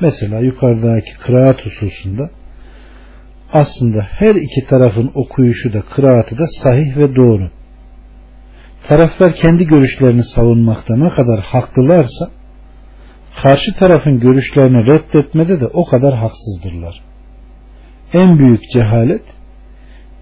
[0.01, 2.29] Mesela yukarıdaki kıraat hususunda
[3.53, 7.49] aslında her iki tarafın okuyuşu da kıraatı da sahih ve doğru.
[8.83, 12.29] Taraflar kendi görüşlerini savunmakta ne kadar haklılarsa
[13.43, 17.01] karşı tarafın görüşlerini reddetmede de o kadar haksızdırlar.
[18.13, 19.23] En büyük cehalet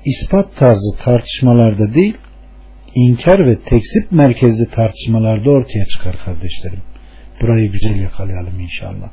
[0.06, 2.18] ispat tarzı tartışmalarda değil
[2.96, 6.82] inkar ve tekzip merkezli tartışmalarda ortaya çıkar kardeşlerim.
[7.42, 9.10] Burayı güzel yakalayalım inşallah.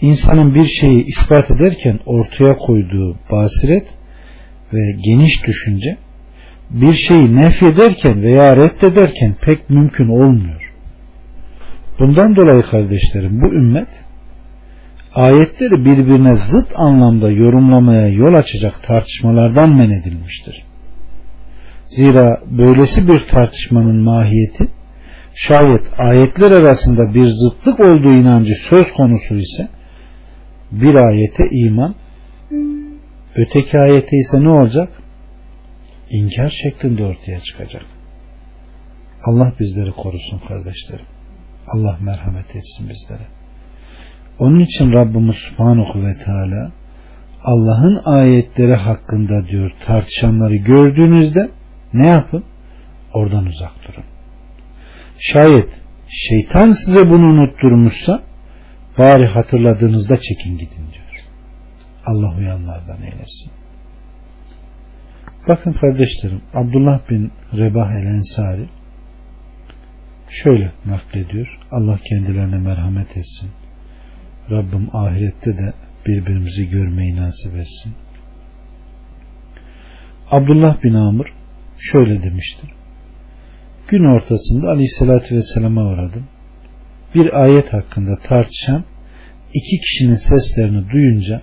[0.00, 3.86] İnsanın bir şeyi ispat ederken ortaya koyduğu basiret
[4.72, 5.96] ve geniş düşünce
[6.70, 10.72] bir şeyi nefyederken veya reddederken pek mümkün olmuyor.
[11.98, 13.88] Bundan dolayı kardeşlerim bu ümmet
[15.14, 20.64] ayetleri birbirine zıt anlamda yorumlamaya yol açacak tartışmalardan men edilmiştir.
[21.86, 24.68] Zira böylesi bir tartışmanın mahiyeti
[25.34, 29.68] şayet ayetler arasında bir zıtlık olduğu inancı söz konusu ise
[30.72, 31.94] bir ayete iman
[33.36, 34.88] öteki ayete ise ne olacak?
[36.18, 37.86] İnkar şeklinde ortaya çıkacak.
[39.24, 41.06] Allah bizleri korusun kardeşlerim.
[41.68, 43.26] Allah merhamet etsin bizlere.
[44.38, 46.72] Onun için Rabbimiz Subhanahu ve Teala
[47.42, 51.50] Allah'ın ayetleri hakkında diyor tartışanları gördüğünüzde
[51.92, 52.44] ne yapın?
[53.12, 54.04] Oradan uzak durun.
[55.18, 55.68] Şayet
[56.08, 58.22] şeytan size bunu unutturmuşsa
[58.98, 61.24] bari hatırladığınızda çekin gidin diyor.
[62.06, 63.63] Allah uyanlardan eylesin.
[65.48, 68.68] Bakın kardeşlerim Abdullah bin Rebah el Ensari
[70.30, 71.58] şöyle naklediyor.
[71.70, 73.50] Allah kendilerine merhamet etsin.
[74.50, 75.72] Rabbim ahirette de
[76.06, 77.92] birbirimizi görmeyi nasip etsin.
[80.30, 81.26] Abdullah bin Amr
[81.78, 82.70] şöyle demiştir.
[83.88, 86.26] Gün ortasında Aleyhisselatü Vesselam'a uğradım.
[87.14, 88.84] Bir ayet hakkında tartışan
[89.54, 91.42] iki kişinin seslerini duyunca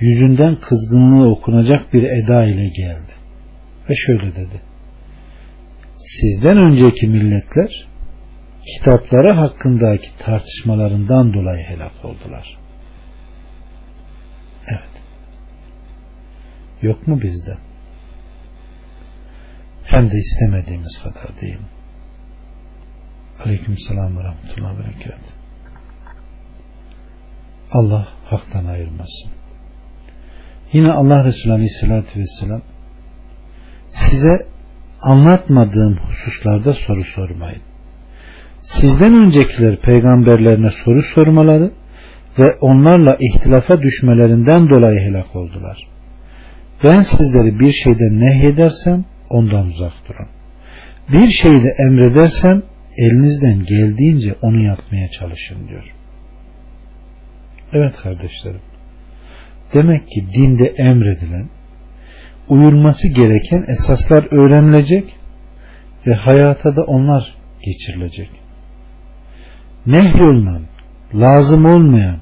[0.00, 3.12] yüzünden kızgınlığı okunacak bir eda ile geldi.
[3.90, 4.62] Ve şöyle dedi.
[5.98, 7.86] Sizden önceki milletler
[8.64, 12.58] kitapları hakkındaki tartışmalarından dolayı helak oldular.
[14.68, 15.02] Evet.
[16.82, 17.58] Yok mu bizde?
[19.84, 21.66] Hem de istemediğimiz kadar mi?
[23.44, 25.32] Aleyküm selam ve rahmetullahi ve.
[27.70, 29.33] Allah haktan ayırmasın.
[30.74, 32.62] Yine Allah Resulü Aleyhisselatü Vesselam
[33.88, 34.46] size
[35.00, 37.62] anlatmadığım hususlarda soru sormayın.
[38.62, 41.72] Sizden öncekiler peygamberlerine soru sormaları
[42.38, 45.88] ve onlarla ihtilafa düşmelerinden dolayı helak oldular.
[46.84, 50.28] Ben sizleri bir şeyden nehyedersem ondan uzak durun.
[51.12, 52.62] Bir şeyi de emredersem
[52.96, 55.94] elinizden geldiğince onu yapmaya çalışın diyor.
[57.72, 58.60] Evet kardeşlerim.
[59.74, 61.48] Demek ki dinde emredilen,
[62.48, 65.16] uyulması gereken esaslar öğrenilecek
[66.06, 68.30] ve hayata da onlar geçirilecek.
[69.86, 70.62] Nehyolunan,
[71.14, 72.16] lazım olmayan,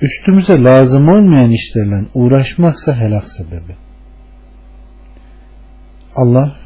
[0.00, 3.76] üstümüze lazım olmayan işlerle uğraşmaksa helak sebebi.
[6.16, 6.56] Allah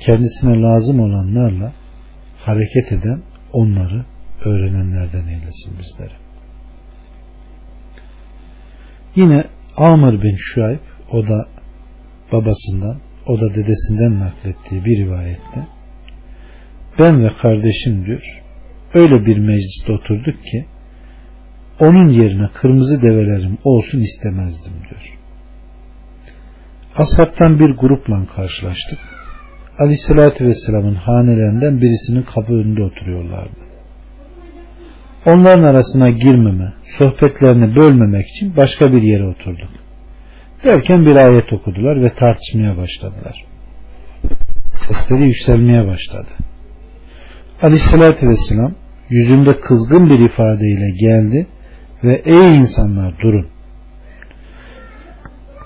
[0.00, 1.72] kendisine lazım olanlarla
[2.38, 3.22] hareket eden
[3.52, 4.04] onları
[4.44, 6.14] öğrenenlerden eylesin bizleri.
[9.16, 9.44] Yine
[9.76, 10.78] Amr bin Şuayb
[11.10, 11.48] o da
[12.32, 12.96] babasından
[13.26, 15.66] o da dedesinden naklettiği bir rivayette
[16.98, 18.42] ben ve kardeşim diyor
[18.94, 20.66] öyle bir mecliste oturduk ki
[21.80, 25.18] onun yerine kırmızı develerim olsun istemezdim diyor.
[26.96, 28.98] Ashabtan bir grupla karşılaştık.
[29.78, 33.63] Aleyhissalatü Vesselam'ın hanelerinden birisinin kapı önünde oturuyorlardı.
[35.26, 39.70] Onların arasına girmeme, sohbetlerini bölmemek için başka bir yere oturduk.
[40.64, 43.44] Derken bir ayet okudular ve tartışmaya başladılar.
[44.72, 46.28] Sesleri yükselmeye başladı.
[47.62, 48.74] Aleyhissalatü Vesselam
[49.10, 51.46] yüzünde kızgın bir ifadeyle geldi
[52.04, 53.46] ve ey insanlar durun.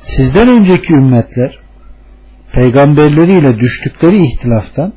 [0.01, 1.59] Sizden önceki ümmetler
[2.53, 4.93] peygamberleriyle düştükleri ihtilaftan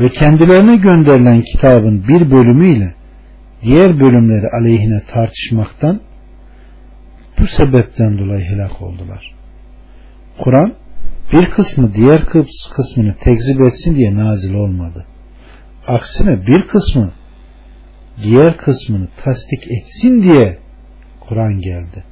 [0.00, 2.95] ve kendilerine gönderilen kitabın bir bölümüyle
[3.62, 6.00] diğer bölümleri aleyhine tartışmaktan
[7.38, 9.34] bu sebepten dolayı helak oldular.
[10.38, 10.74] Kur'an
[11.32, 12.24] bir kısmı diğer
[12.76, 15.06] kısmını tekzip etsin diye nazil olmadı.
[15.86, 17.12] Aksine bir kısmı
[18.22, 20.58] diğer kısmını tasdik etsin diye
[21.20, 22.04] Kur'an geldi.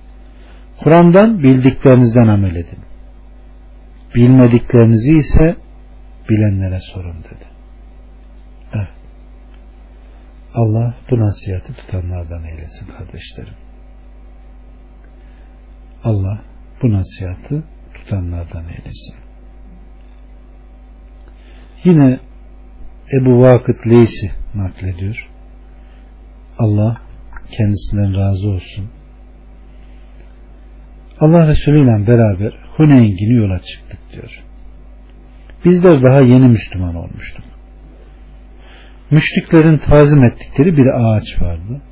[0.83, 2.79] Kur'an'dan bildiklerinizden amel edin.
[4.15, 5.57] Bilmediklerinizi ise
[6.29, 7.45] bilenlere sorun dedi.
[8.75, 9.04] Evet.
[10.55, 13.55] Allah bu nasihati tutanlardan eylesin kardeşlerim.
[16.05, 16.43] Allah
[16.83, 19.17] bu nasihatı tutanlardan eylesin.
[21.85, 22.21] Yine
[23.21, 25.29] Ebu Vakıt Leysi naklediyor.
[26.59, 26.97] Allah
[27.51, 28.91] kendisinden razı olsun.
[31.21, 34.45] Allah Resulü ile beraber Huneyn günü yola çıktık diyor.
[35.65, 37.54] Bizler daha yeni Müslüman olmuştuk.
[39.15, 41.83] Müşriklerin tazim ettikleri bir ağaç vardı.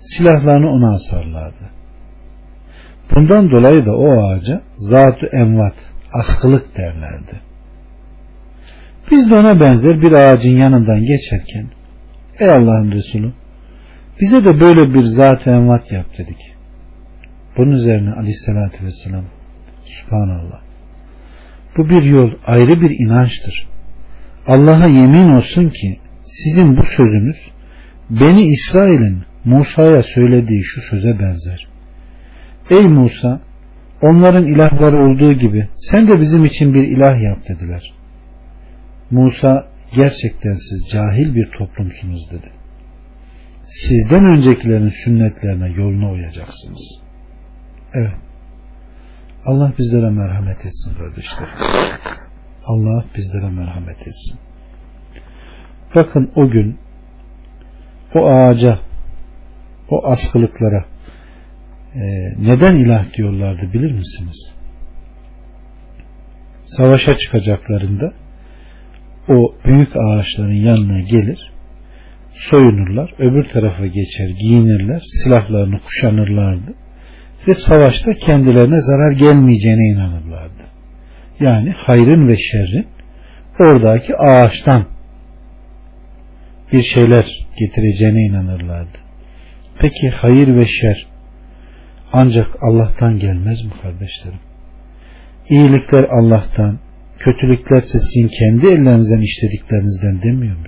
[0.00, 1.70] Silahlarını ona asarlardı.
[3.14, 5.74] Bundan dolayı da o ağaca zatü envat,
[6.12, 7.40] askılık derlerdi.
[9.10, 11.66] Biz de ona benzer bir ağacın yanından geçerken
[12.38, 13.32] Ey Allah'ın Resulü
[14.20, 16.54] bize de böyle bir zat envat yap dedik.
[17.56, 19.24] Bunun üzerine aleyhissalatü vesselam
[19.84, 20.60] Subhanallah.
[21.76, 23.68] Bu bir yol ayrı bir inançtır.
[24.46, 26.01] Allah'a yemin olsun ki
[26.32, 27.36] sizin bu sözünüz
[28.10, 31.68] Beni İsrail'in Musa'ya söylediği şu söze benzer.
[32.70, 33.40] Ey Musa
[34.02, 37.92] onların ilahları olduğu gibi sen de bizim için bir ilah yap dediler.
[39.10, 42.52] Musa gerçekten siz cahil bir toplumsunuz dedi.
[43.66, 47.00] Sizden öncekilerin sünnetlerine yoluna uyacaksınız.
[47.94, 48.14] Evet.
[49.44, 51.48] Allah bizlere merhamet etsin kardeşler.
[52.64, 54.41] Allah bizlere merhamet etsin.
[55.94, 56.78] Bakın o gün
[58.14, 58.78] o ağaca
[59.88, 60.84] o askılıklara
[61.94, 62.02] e,
[62.38, 64.52] neden ilah diyorlardı bilir misiniz?
[66.66, 68.12] Savaşa çıkacaklarında
[69.28, 71.52] o büyük ağaçların yanına gelir
[72.34, 76.74] soyunurlar öbür tarafa geçer giyinirler silahlarını kuşanırlardı
[77.48, 80.62] ve savaşta kendilerine zarar gelmeyeceğine inanırlardı.
[81.40, 82.86] Yani hayrın ve şerrin
[83.60, 84.91] oradaki ağaçtan
[86.72, 88.98] bir şeyler getireceğine inanırlardı.
[89.78, 91.06] Peki hayır ve şer
[92.12, 94.40] ancak Allah'tan gelmez mi kardeşlerim?
[95.48, 96.78] İyilikler Allah'tan,
[97.18, 100.64] kötülüklerse sizin kendi ellerinizden işlediklerinizden demiyor mu?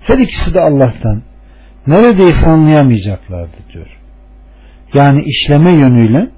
[0.00, 1.22] Her ikisi de Allah'tan.
[1.86, 3.98] Neredeyse anlayamayacaklardı diyor.
[4.94, 6.28] Yani işleme yönüyle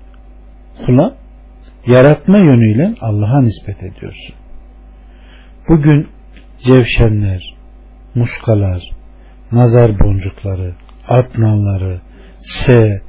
[0.86, 1.16] kula,
[1.86, 4.34] yaratma yönüyle Allah'a nispet ediyorsun.
[5.68, 6.08] Bugün
[6.62, 7.54] cevşenler,
[8.14, 8.82] muskalar,
[9.52, 10.74] nazar boncukları,
[11.08, 12.00] atnalları,
[12.42, 13.02] se,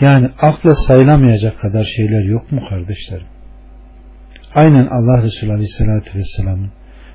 [0.00, 3.26] yani akla sayılamayacak kadar şeyler yok mu kardeşlerim?
[4.54, 6.70] Aynen Allah Resulü Aleyhisselatü Vesselam'ın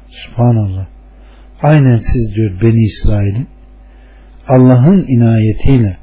[0.07, 0.85] Subhanallah
[1.61, 3.47] aynen siz diyor Beni İsrail'in
[4.47, 5.97] Allah'ın inayetiyle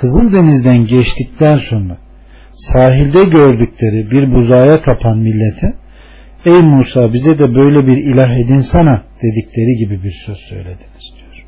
[0.00, 1.96] Kızıldeniz'den geçtikten sonra
[2.56, 5.74] sahilde gördükleri bir buzaya tapan millete
[6.46, 11.44] ey Musa bize de böyle bir ilah edinsana dedikleri gibi bir söz söylediniz diyor.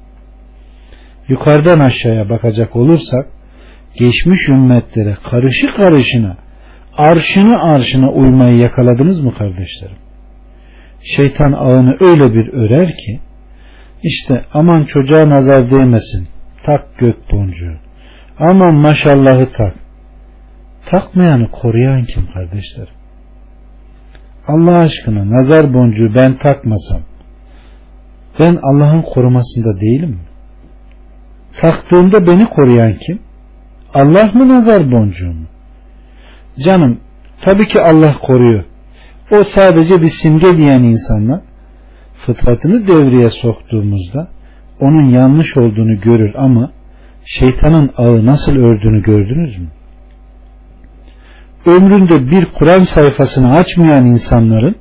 [1.28, 3.26] Yukarıdan aşağıya bakacak olursak
[3.98, 6.36] geçmiş ümmetlere karışı karışına
[6.96, 9.96] arşını arşına uymayı yakaladınız mı kardeşlerim?
[11.02, 13.20] Şeytan ağını öyle bir örer ki
[14.02, 16.28] işte aman çocuğa nazar değmesin
[16.62, 17.76] tak gök boncuğu
[18.38, 19.74] aman maşallahı tak
[20.86, 22.97] takmayanı koruyan kim kardeşlerim?
[24.48, 27.00] Allah aşkına nazar boncuğu ben takmasam
[28.40, 30.28] ben Allah'ın korumasında değilim mi?
[31.60, 33.18] Taktığımda beni koruyan kim?
[33.94, 35.46] Allah mı nazar boncuğu mu?
[36.64, 37.00] Canım
[37.40, 38.64] tabii ki Allah koruyor.
[39.30, 41.40] O sadece bir simge diyen insanlar
[42.26, 44.28] fıtratını devreye soktuğumuzda
[44.80, 46.70] onun yanlış olduğunu görür ama
[47.24, 49.68] şeytanın ağı nasıl ördüğünü gördünüz mü?
[51.66, 54.76] Ömründe bir Kur'an sayfasını açmayan insanların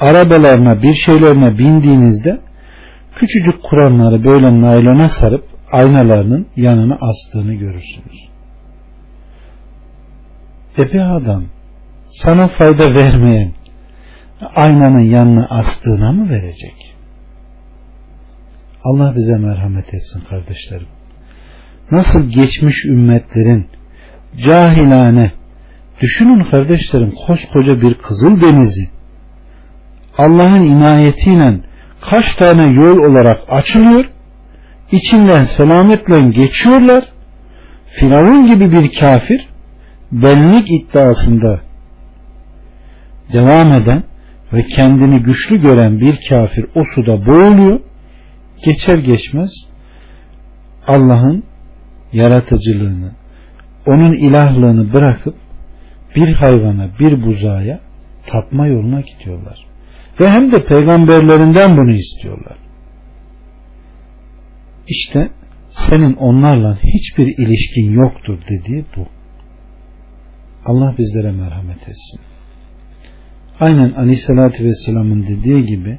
[0.00, 2.40] arabalarına bir şeylerine bindiğinizde
[3.14, 8.28] küçücük Kur'anları böyle naylona sarıp aynalarının yanına astığını görürsünüz.
[10.78, 11.44] Ebe adam
[12.10, 13.52] sana fayda vermeyen
[14.56, 16.94] aynanın yanına astığına mı verecek?
[18.84, 20.88] Allah bize merhamet etsin kardeşlerim.
[21.90, 23.66] Nasıl geçmiş ümmetlerin
[24.46, 25.32] cahilane
[26.04, 28.88] düşünün kardeşlerim koskoca bir kızıl denizi
[30.18, 31.60] Allah'ın inayetiyle
[32.00, 34.04] kaç tane yol olarak açılıyor
[34.92, 37.04] içinden selametle geçiyorlar
[37.86, 39.48] Firavun gibi bir kafir
[40.12, 41.60] benlik iddiasında
[43.32, 44.02] devam eden
[44.52, 47.80] ve kendini güçlü gören bir kafir o suda boğuluyor.
[48.64, 49.50] Geçer geçmez
[50.86, 51.44] Allah'ın
[52.12, 53.12] yaratıcılığını,
[53.86, 55.34] onun ilahlığını bırakıp
[56.16, 57.80] bir hayvana, bir buzaya
[58.26, 59.66] tapma yoluna gidiyorlar.
[60.20, 62.56] Ve hem de peygamberlerinden bunu istiyorlar.
[64.88, 65.30] İşte
[65.70, 69.06] senin onlarla hiçbir ilişkin yoktur dediği bu.
[70.64, 72.20] Allah bizlere merhamet etsin.
[73.60, 75.98] Aynen Aleyhisselatü Vesselam'ın dediği gibi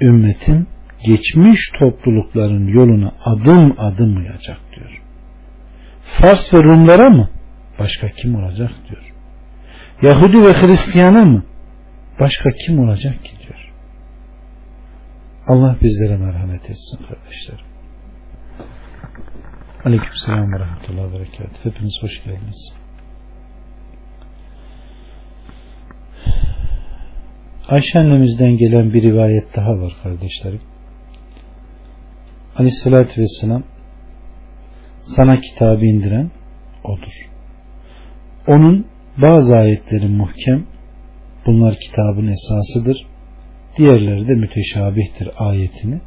[0.00, 0.68] ümmetin
[1.06, 5.02] geçmiş toplulukların yoluna adım adım uyacak diyor.
[6.20, 7.28] Fars ve Rumlara mı?
[7.78, 9.05] Başka kim olacak diyor.
[10.02, 11.44] Yahudi ve Hristiyana mı?
[12.20, 13.72] Başka kim olacak ki diyor.
[15.46, 17.66] Allah bizlere merhamet etsin kardeşlerim.
[19.84, 21.64] Aleyküm selam ve rahmetullahi ve berekat.
[21.64, 22.72] Hepiniz hoş geldiniz.
[27.68, 30.60] Ayşe annemizden gelen bir rivayet daha var kardeşlerim.
[32.56, 33.62] Aleyhissalatü vesselam
[35.02, 36.30] sana kitabı indiren
[36.84, 37.30] odur.
[38.46, 38.86] Onun
[39.22, 40.66] bazı ayetleri muhkem
[41.46, 43.06] bunlar kitabın esasıdır.
[43.78, 46.00] Diğerleri de müteşabihtir ayetini.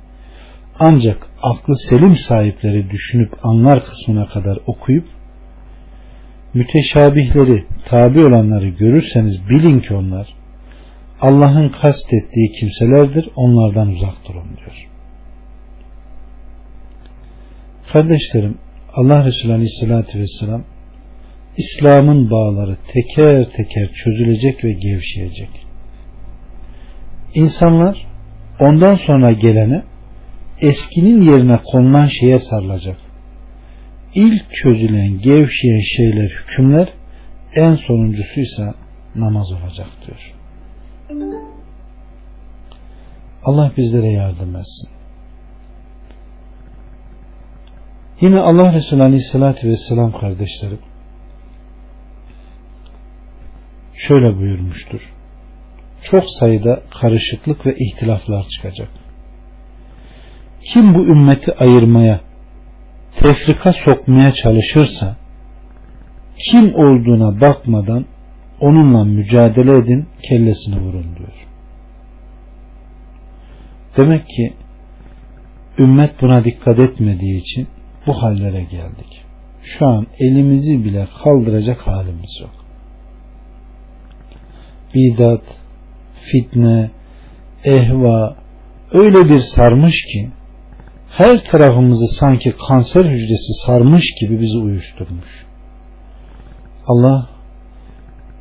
[0.80, 5.06] Ancak aklı selim sahipleri düşünüp anlar kısmına kadar okuyup
[6.54, 10.28] müteşabihleri, tabi olanları görürseniz bilin ki onlar
[11.22, 14.88] Allah'ın kastettiği kimselerdir, onlardan uzak durun diyor.
[17.94, 18.58] Kardeşlerim,
[18.94, 20.64] Allah Resulü Aleyhisselatü Vesselam
[21.60, 25.50] İslam'ın bağları teker teker çözülecek ve gevşeyecek.
[27.34, 28.08] İnsanlar
[28.60, 29.84] ondan sonra gelene
[30.62, 32.98] eskinin yerine konulan şeye sarılacak.
[34.14, 36.88] İlk çözülen gevşeyen şeyler, hükümler
[37.56, 38.74] en sonuncusuysa
[39.16, 40.34] namaz olacak diyor.
[43.44, 44.90] Allah bizlere yardım etsin.
[48.22, 50.89] Yine Allah Resulü Aleyhisselatü Vesselam kardeşlerim
[54.08, 55.02] şöyle buyurmuştur.
[56.02, 58.90] Çok sayıda karışıklık ve ihtilaflar çıkacak.
[60.74, 62.20] Kim bu ümmeti ayırmaya,
[63.16, 65.18] tefrika sokmaya çalışırsa,
[66.38, 68.06] kim olduğuna bakmadan
[68.60, 71.48] onunla mücadele edin, kellesini vurun diyor.
[73.98, 74.54] Demek ki
[75.80, 77.68] ümmet buna dikkat etmediği için
[78.08, 79.22] bu hallere geldik.
[79.62, 82.59] Şu an elimizi bile kaldıracak halimiz yok.
[84.96, 85.44] Bidat,
[86.32, 86.92] fitne,
[87.64, 88.36] ehva
[88.92, 90.30] öyle bir sarmış ki
[91.10, 95.46] her tarafımızı sanki kanser hücresi sarmış gibi bizi uyuşturmuş.
[96.88, 97.30] Allah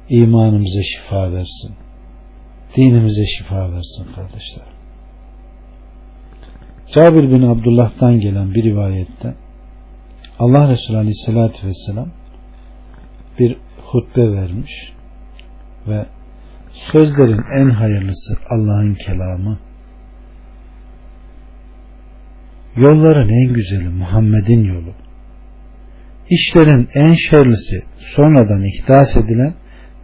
[0.08, 1.74] imanımıza şifa versin.
[2.76, 4.66] Dinimize şifa versin kardeşler.
[6.94, 9.34] Cabir bin Abdullah'tan gelen bir rivayette
[10.38, 12.08] Allah Resulü Aleyhisselatü Vesselam
[13.38, 14.92] bir hutbe vermiş
[15.86, 16.06] ve
[16.92, 19.58] sözlerin en hayırlısı Allah'ın kelamı
[22.76, 24.94] yolların en güzeli Muhammed'in yolu
[26.30, 29.54] işlerin en şerlisi sonradan ihdas edilen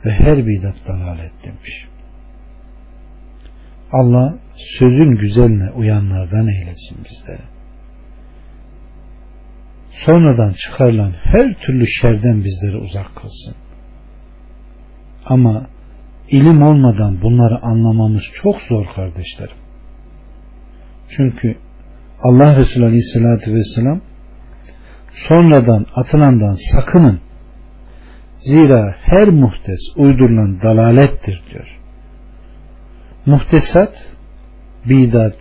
[0.05, 1.87] ve her bidat dalalet demiş.
[3.93, 4.39] Allah
[4.79, 7.43] sözün güzeline uyanlardan eylesin bizleri.
[9.91, 13.55] Sonradan çıkarılan her türlü şerden bizleri uzak kılsın.
[15.25, 15.67] Ama
[16.29, 19.57] ilim olmadan bunları anlamamız çok zor kardeşlerim.
[21.17, 21.57] Çünkü
[22.23, 24.01] Allah Resulü Aleyhisselatü Vesselam
[25.29, 27.21] sonradan atılandan sakının
[28.41, 31.79] zira her muhtes uydurulan dalalettir diyor.
[33.27, 34.15] Muhtesat
[34.89, 35.37] bidat,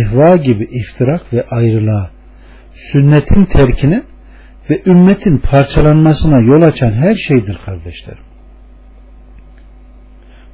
[0.00, 2.10] ehva gibi iftirak ve ayrılığa,
[2.92, 4.02] sünnetin terkine
[4.70, 8.25] ve ümmetin parçalanmasına yol açan her şeydir kardeşlerim.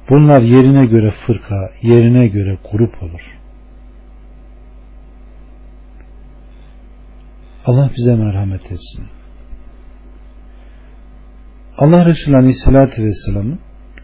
[0.09, 3.21] Bunlar yerine göre fırka, yerine göre grup olur.
[7.65, 9.05] Allah bize merhamet etsin.
[11.77, 13.59] Allah Resulü Aleyhisselatü Vesselam'ın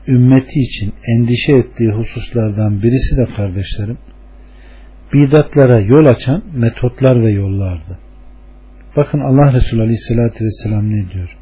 [0.07, 3.97] ümmeti için endişe ettiği hususlardan birisi de kardeşlerim
[5.13, 7.99] bidatlara yol açan metotlar ve yollardı.
[8.95, 11.38] Bakın Allah Resulü Aleyhisselatü Vesselam ne diyor?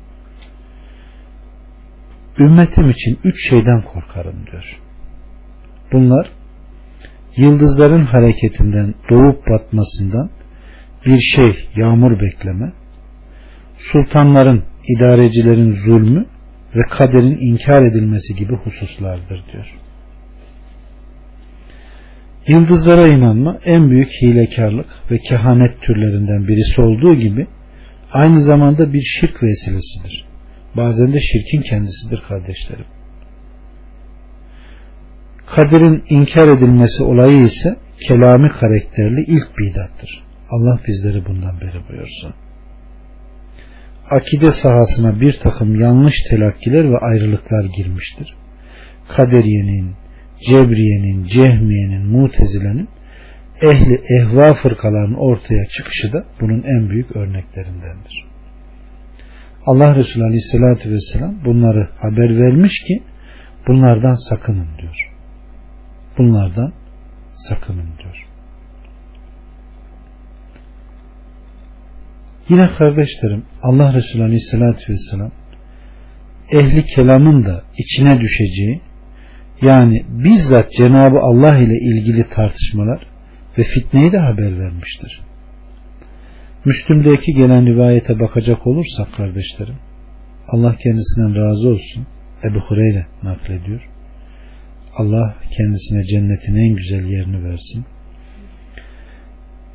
[2.40, 4.80] Ümmetim için üç şeyden korkarım diyor.
[5.92, 6.30] Bunlar
[7.38, 10.30] yıldızların hareketinden doğup batmasından
[11.06, 12.72] bir şey yağmur bekleme,
[13.78, 16.26] sultanların, idarecilerin zulmü
[16.76, 19.76] ve kaderin inkar edilmesi gibi hususlardır diyor.
[22.48, 27.48] Yıldızlara inanma en büyük hilekarlık ve kehanet türlerinden birisi olduğu gibi
[28.12, 30.27] aynı zamanda bir şirk vesilesidir.
[30.78, 32.86] Bazen de şirkin kendisidir kardeşlerim.
[35.56, 37.76] Kaderin inkar edilmesi olayı ise
[38.08, 40.24] kelami karakterli ilk bidattır.
[40.50, 42.34] Allah bizleri bundan beri buyursun.
[44.10, 48.36] Akide sahasına bir takım yanlış telakkiler ve ayrılıklar girmiştir.
[49.10, 49.96] Kaderiyenin,
[50.48, 52.90] Cebriye'nin, Cehmiye'nin, Mutezile'nin
[53.62, 58.27] ehli ehva fırkalarının ortaya çıkışı da bunun en büyük örneklerindendir.
[59.68, 63.04] Allah Resulü Aleyhisselatü Vesselam bunları haber vermiş ki
[63.68, 65.12] bunlardan sakının diyor.
[66.18, 66.74] Bunlardan
[67.34, 68.28] sakının diyor.
[72.50, 75.32] Yine kardeşlerim Allah Resulü Aleyhisselatü Vesselam
[76.52, 78.82] ehli kelamın da içine düşeceği
[79.62, 83.08] yani bizzat Cenabı Allah ile ilgili tartışmalar
[83.58, 85.22] ve fitneyi de haber vermiştir.
[86.68, 89.76] Müslüm'deki gelen rivayete bakacak olursak kardeşlerim
[90.48, 92.08] Allah kendisinden razı olsun
[92.44, 93.90] Ebu Hureyre naklediyor.
[94.98, 97.86] Allah kendisine cennetin en güzel yerini versin.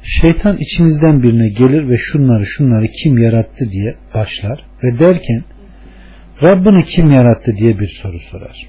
[0.03, 5.45] Şeytan içinizden birine gelir ve şunları şunları kim yarattı diye başlar ve derken
[6.43, 8.68] Rabbini kim yarattı diye bir soru sorar.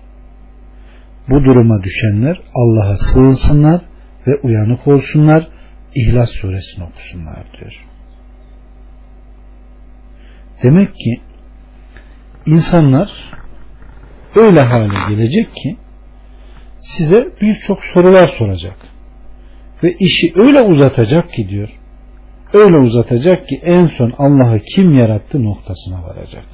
[1.29, 3.81] Bu duruma düşenler Allah'a sığınsınlar
[4.27, 5.47] ve uyanık olsunlar,
[5.95, 7.92] İhlas suresini okusunlar diyor.
[10.63, 11.21] Demek ki
[12.45, 13.09] insanlar
[14.35, 15.77] öyle hale gelecek ki
[16.79, 18.77] size birçok sorular soracak.
[19.83, 21.69] Ve işi öyle uzatacak ki diyor.
[22.53, 26.45] Öyle uzatacak ki en son Allah'ı kim yarattı noktasına varacak.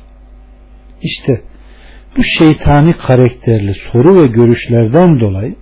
[1.01, 1.41] İşte
[2.17, 5.55] bu şeytani karakterli soru ve görüşlerden dolayı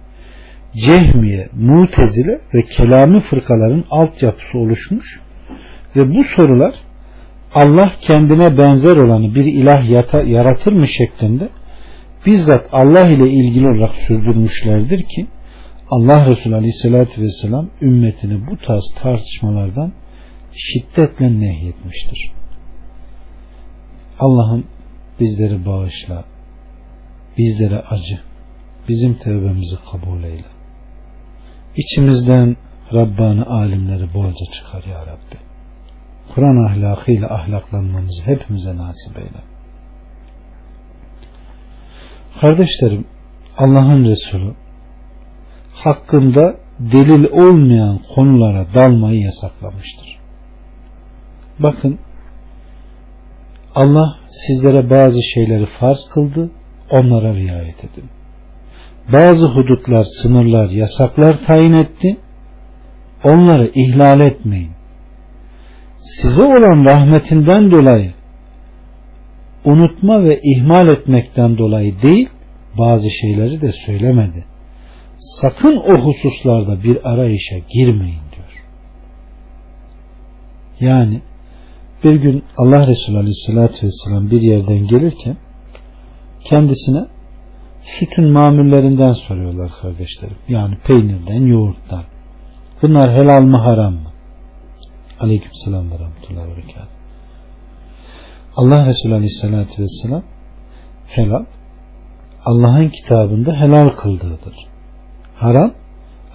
[0.76, 5.22] Cehmiye, Mutezile ve Kelami fırkaların altyapısı oluşmuş
[5.96, 6.76] ve bu sorular
[7.54, 11.50] Allah kendine benzer olanı bir ilah yata, yaratır mı şeklinde
[12.26, 15.28] bizzat Allah ile ilgili olarak sürdürmüşlerdir ki
[15.90, 19.94] Allah Resulü Aleyhisselatü Vesselam ümmetini bu tarz tartışmalardan
[20.54, 22.32] şiddetle nehyetmiştir.
[24.20, 24.68] Allah'ım
[25.20, 26.26] bizleri bağışla,
[27.38, 28.20] bizlere acı,
[28.90, 30.46] bizim tevbemizi kabul eyle.
[31.76, 32.58] İçimizden
[32.94, 35.47] Rabbani alimleri bolca çıkar ya Rabbi.
[36.36, 39.42] Kur'an ahlakıyla ahlaklanmamızı hepimize nasip eyle.
[42.42, 43.06] Kardeşlerim
[43.58, 44.54] Allah'ın Resulü
[45.74, 50.20] hakkında delil olmayan konulara dalmayı yasaklamıştır.
[51.60, 52.00] Bakın
[53.76, 56.52] Allah sizlere bazı şeyleri farz kıldı,
[56.92, 58.10] onlara riayet edin.
[59.14, 62.18] Bazı hudutlar, sınırlar, yasaklar tayin etti,
[63.24, 64.77] onları ihlal etmeyin.
[66.02, 68.14] Size olan rahmetinden dolayı
[69.66, 72.30] unutma ve ihmal etmekten dolayı değil,
[72.78, 74.46] bazı şeyleri de söylemedi.
[75.20, 78.64] Sakın o hususlarda bir arayışa girmeyin diyor.
[80.80, 81.22] Yani
[82.04, 85.38] bir gün Allah Resulü Aleyhisselatü Vesselam bir yerden gelirken
[86.44, 87.06] kendisine
[87.82, 90.38] sütün mamullerinden soruyorlar kardeşlerim.
[90.48, 92.04] Yani peynirden, yoğurttan.
[92.82, 94.12] Bunlar helal mı haram mı?
[95.20, 96.62] Aleyküm selam ve rahmetullahi ve
[98.56, 100.24] Allah Resulü Aleyhisselatü Vesselam
[101.08, 101.46] helal
[102.46, 104.56] Allah'ın kitabında helal kıldığıdır.
[105.36, 105.72] Haram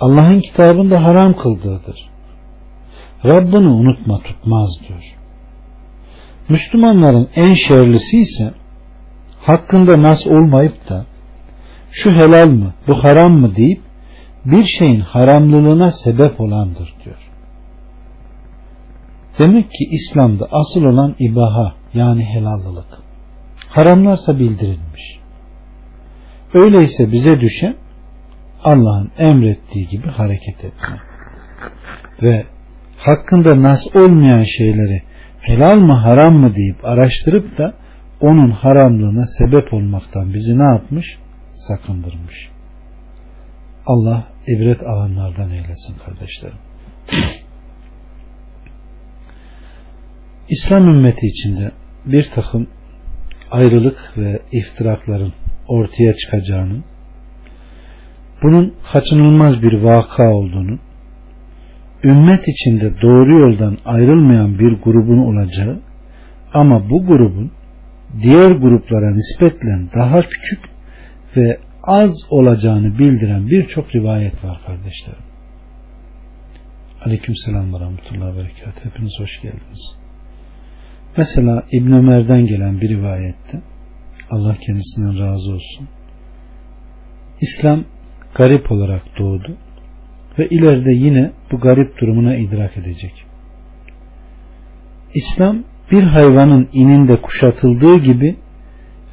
[0.01, 2.11] Allah'ın kitabında haram kıldığıdır.
[3.24, 5.16] Rabbini unutma tutmaz diyor.
[6.49, 8.55] Müslümanların en şerlisi ise
[9.41, 11.07] hakkında nas olmayıp da
[11.91, 13.80] şu helal mı bu haram mı deyip
[14.45, 17.22] bir şeyin haramlılığına sebep olandır diyor.
[19.43, 22.99] Demek ki İslam'da asıl olan ibaha yani helallılık.
[23.68, 25.03] Haramlarsa bildirilmiş.
[26.55, 27.76] Öyleyse bize düşen
[28.64, 31.01] Allah'ın emrettiği gibi hareket etme.
[32.22, 32.45] Ve
[32.97, 35.03] hakkında nas olmayan şeyleri
[35.40, 37.74] helal mı haram mı deyip araştırıp da
[38.20, 41.18] onun haramlığına sebep olmaktan bizi ne yapmış?
[41.53, 42.49] Sakındırmış.
[43.86, 46.59] Allah ibret alanlardan eylesin kardeşlerim.
[50.53, 51.70] İslam ümmeti içinde
[52.07, 52.66] bir takım
[53.50, 55.32] ayrılık ve iftirakların
[55.68, 56.84] ortaya çıkacağının
[58.42, 60.78] bunun kaçınılmaz bir vaka olduğunu
[62.05, 65.80] ümmet içinde doğru yoldan ayrılmayan bir grubun olacağı
[66.55, 67.53] ama bu grubun
[68.22, 70.61] diğer gruplara nispetle daha küçük
[71.36, 75.24] ve az olacağını bildiren birçok rivayet var kardeşlerim.
[77.05, 78.84] Aleyküm selam ve rahmetullahi ve berekat.
[78.84, 80.01] Hepiniz hoş geldiniz.
[81.17, 83.63] Mesela İbn Ömer'den gelen bir rivayette
[84.31, 85.89] Allah kendisinden razı olsun.
[87.41, 87.85] İslam
[88.35, 89.57] garip olarak doğdu
[90.39, 93.25] ve ileride yine bu garip durumuna idrak edecek.
[95.15, 98.37] İslam bir hayvanın ininde kuşatıldığı gibi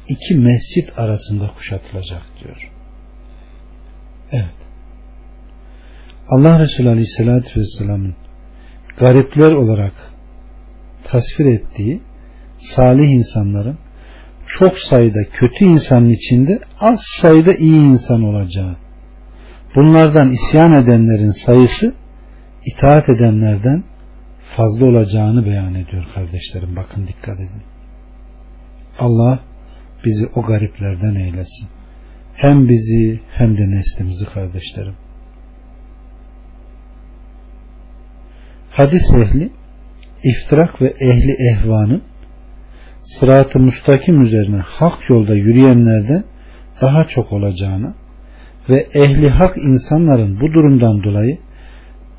[0.08, 2.70] iki mescit arasında kuşatılacak diyor.
[4.32, 4.60] Evet.
[6.28, 8.14] Allah Resulü Aleyhisselatü Vesselam'ın
[8.98, 10.09] garipler olarak
[11.10, 12.00] tasvir ettiği
[12.58, 13.78] salih insanların
[14.46, 18.76] çok sayıda kötü insanın içinde az sayıda iyi insan olacağı.
[19.76, 21.94] Bunlardan isyan edenlerin sayısı
[22.66, 23.84] itaat edenlerden
[24.56, 26.76] fazla olacağını beyan ediyor kardeşlerim.
[26.76, 27.62] Bakın dikkat edin.
[28.98, 29.40] Allah
[30.04, 31.68] bizi o gariplerden eylesin.
[32.34, 34.94] Hem bizi hem de neslimizi kardeşlerim.
[38.70, 39.50] Hadis ehli
[40.24, 42.02] iftirak ve ehli ehvanın
[43.04, 46.24] sırat-ı müstakim üzerine hak yolda yürüyenlerden
[46.80, 47.94] daha çok olacağını
[48.68, 51.38] ve ehli hak insanların bu durumdan dolayı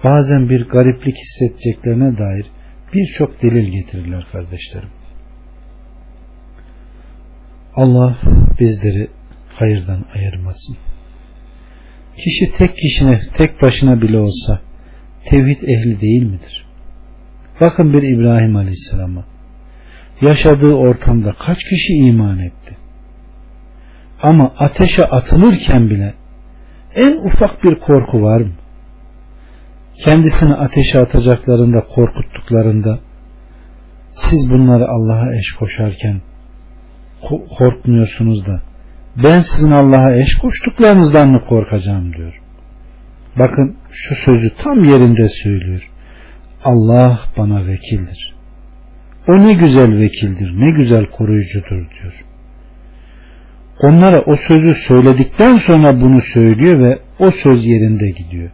[0.03, 2.45] bazen bir gariplik hissedeceklerine dair
[2.93, 4.89] birçok delil getirirler kardeşlerim.
[7.75, 8.17] Allah
[8.59, 9.07] bizleri
[9.49, 10.77] hayırdan ayırmasın.
[12.17, 14.61] Kişi tek kişine, tek başına bile olsa
[15.25, 16.70] tevhid ehli değil midir?
[17.61, 19.23] Bakın bir İbrahim Aleyhisselam'a.
[20.21, 22.77] Yaşadığı ortamda kaç kişi iman etti?
[24.23, 26.13] Ama ateşe atılırken bile
[26.95, 28.53] en ufak bir korku var mı?
[30.03, 32.99] Kendisini ateşe atacaklarında korkuttuklarında
[34.15, 36.21] siz bunları Allah'a eş koşarken
[37.57, 38.61] korkmuyorsunuz da
[39.23, 42.41] ben sizin Allah'a eş koştuklarınızdan mı korkacağım diyor.
[43.39, 45.90] Bakın şu sözü tam yerinde söylüyor.
[46.63, 48.35] Allah bana vekildir.
[49.27, 52.25] O ne güzel vekildir, ne güzel koruyucudur diyor.
[53.81, 58.51] Onlara o sözü söyledikten sonra bunu söylüyor ve o söz yerinde gidiyor.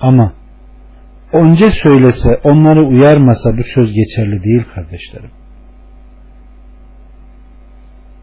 [0.00, 0.32] Ama
[1.32, 5.30] önce söylese, onları uyarmasa bu söz geçerli değil kardeşlerim.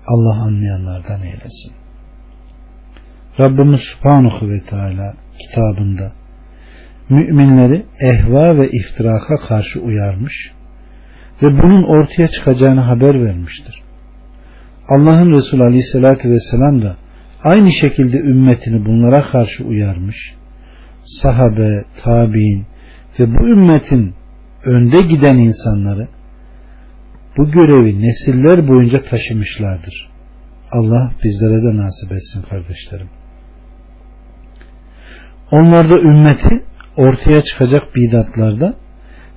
[0.07, 1.73] Allah anlayanlardan eylesin.
[3.39, 6.18] Rabbimiz Subhanahu ve Teala kitabında
[7.09, 10.51] müminleri ehva ve iftiraka karşı uyarmış
[11.43, 13.81] ve bunun ortaya çıkacağını haber vermiştir.
[14.87, 16.95] Allah'ın Resulü Aleyhisselatü Vesselam da
[17.43, 20.35] aynı şekilde ümmetini bunlara karşı uyarmış.
[21.05, 22.65] Sahabe, tabi'in
[23.19, 24.13] ve bu ümmetin
[24.65, 26.07] önde giden insanları
[27.37, 30.09] bu görevi nesiller boyunca taşımışlardır.
[30.71, 33.09] Allah bizlere de nasip etsin kardeşlerim.
[35.51, 36.63] Onlar da ümmeti
[36.99, 38.75] ortaya çıkacak bidatlarda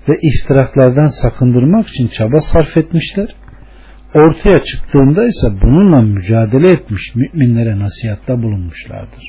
[0.09, 3.29] ve iftiraklardan sakındırmak için çaba sarf etmişler.
[4.15, 9.25] Ortaya çıktığında ise bununla mücadele etmiş müminlere nasihatta bulunmuşlardır.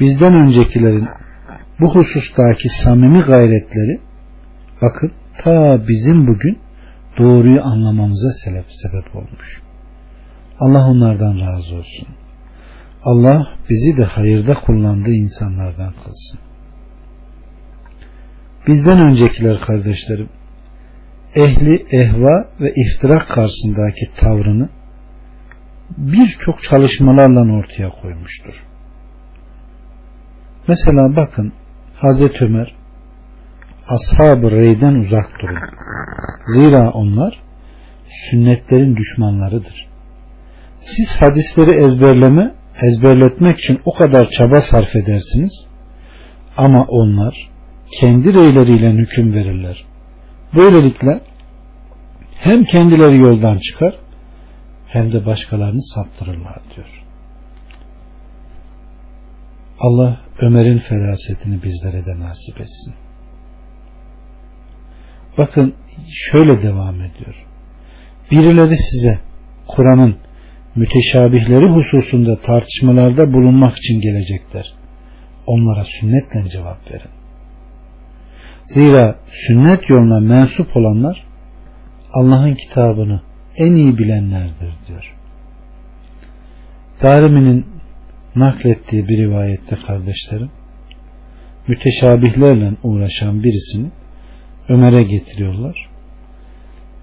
[0.00, 1.08] Bizden öncekilerin
[1.80, 4.00] bu husustaki samimi gayretleri
[4.82, 6.58] bakın ta bizim bugün
[7.18, 9.62] doğruyu anlamamıza sebep, sebep olmuş.
[10.58, 12.17] Allah onlardan razı olsun.
[13.02, 16.40] Allah bizi de hayırda kullandığı insanlardan kılsın.
[18.66, 20.28] Bizden öncekiler kardeşlerim
[21.34, 24.68] ehli ehva ve iftirak karşısındaki tavrını
[25.96, 28.64] birçok çalışmalarla ortaya koymuştur.
[30.68, 31.52] Mesela bakın
[31.96, 32.74] Hazreti Ömer
[33.88, 35.58] ashab-ı reyden uzak durun.
[36.54, 37.42] Zira onlar
[38.08, 39.88] sünnetlerin düşmanlarıdır.
[40.80, 45.66] Siz hadisleri ezberleme, ezberletmek için o kadar çaba sarf edersiniz
[46.56, 47.50] ama onlar
[48.00, 49.84] kendi reyleriyle hüküm verirler.
[50.56, 51.20] Böylelikle
[52.34, 53.94] hem kendileri yoldan çıkar
[54.86, 57.04] hem de başkalarını saptırırlar diyor.
[59.80, 62.94] Allah Ömer'in ferasetini bizlere de nasip etsin.
[65.38, 65.74] Bakın
[66.12, 67.46] şöyle devam ediyor.
[68.30, 69.18] Birileri size
[69.66, 70.16] Kur'an'ın
[70.78, 74.72] müteşabihleri hususunda tartışmalarda bulunmak için gelecekler.
[75.46, 77.10] Onlara sünnetle cevap verin.
[78.64, 79.16] Zira
[79.46, 81.24] sünnet yoluna mensup olanlar
[82.12, 83.20] Allah'ın kitabını
[83.56, 85.14] en iyi bilenlerdir diyor.
[87.02, 87.66] Darimi'nin
[88.36, 90.50] naklettiği bir rivayette kardeşlerim
[91.68, 93.90] müteşabihlerle uğraşan birisini
[94.68, 95.88] Ömer'e getiriyorlar.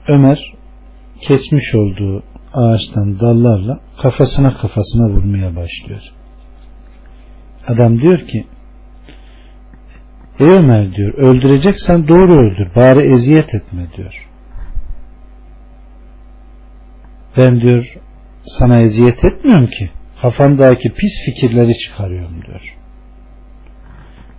[0.08, 0.54] Ömer
[1.22, 2.24] kesmiş olduğu
[2.56, 6.02] ağaçtan dallarla kafasına kafasına vurmaya başlıyor.
[7.68, 8.48] Adam diyor ki
[10.40, 14.28] Ey Ömer diyor öldüreceksen doğru öldür bari eziyet etme diyor.
[17.38, 17.98] Ben diyor
[18.46, 19.90] sana eziyet etmiyorum ki
[20.22, 22.76] kafamdaki pis fikirleri çıkarıyorum diyor.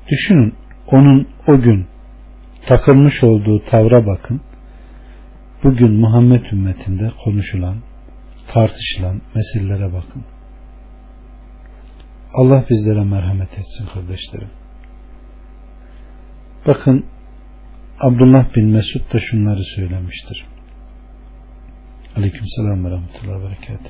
[0.09, 0.55] Düşünün
[0.87, 1.87] onun o gün
[2.67, 4.41] takılmış olduğu tavra bakın.
[5.65, 7.77] Bugün Muhammed ümmetinde konuşulan,
[8.53, 10.25] tartışılan meselelere bakın.
[12.35, 14.51] Allah bizlere merhamet etsin kardeşlerim.
[16.67, 17.07] Bakın
[18.01, 20.47] Abdullah bin Mesud da şunları söylemiştir.
[22.17, 23.81] Aleyküm selam ve rahmetullahi ve berekat.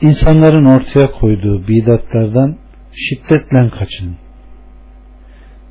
[0.00, 2.58] İnsanların ortaya koyduğu bidatlardan
[2.92, 4.16] şiddetle kaçının.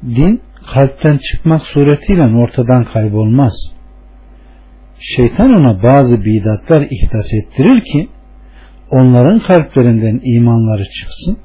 [0.04, 0.42] Din
[0.74, 3.73] kalpten çıkmak suretiyle ortadan kaybolmaz.
[5.04, 8.10] Şeytan ona bazı bidatlar ihdas ettirir ki
[8.90, 11.38] onların kalplerinden imanları çıksın.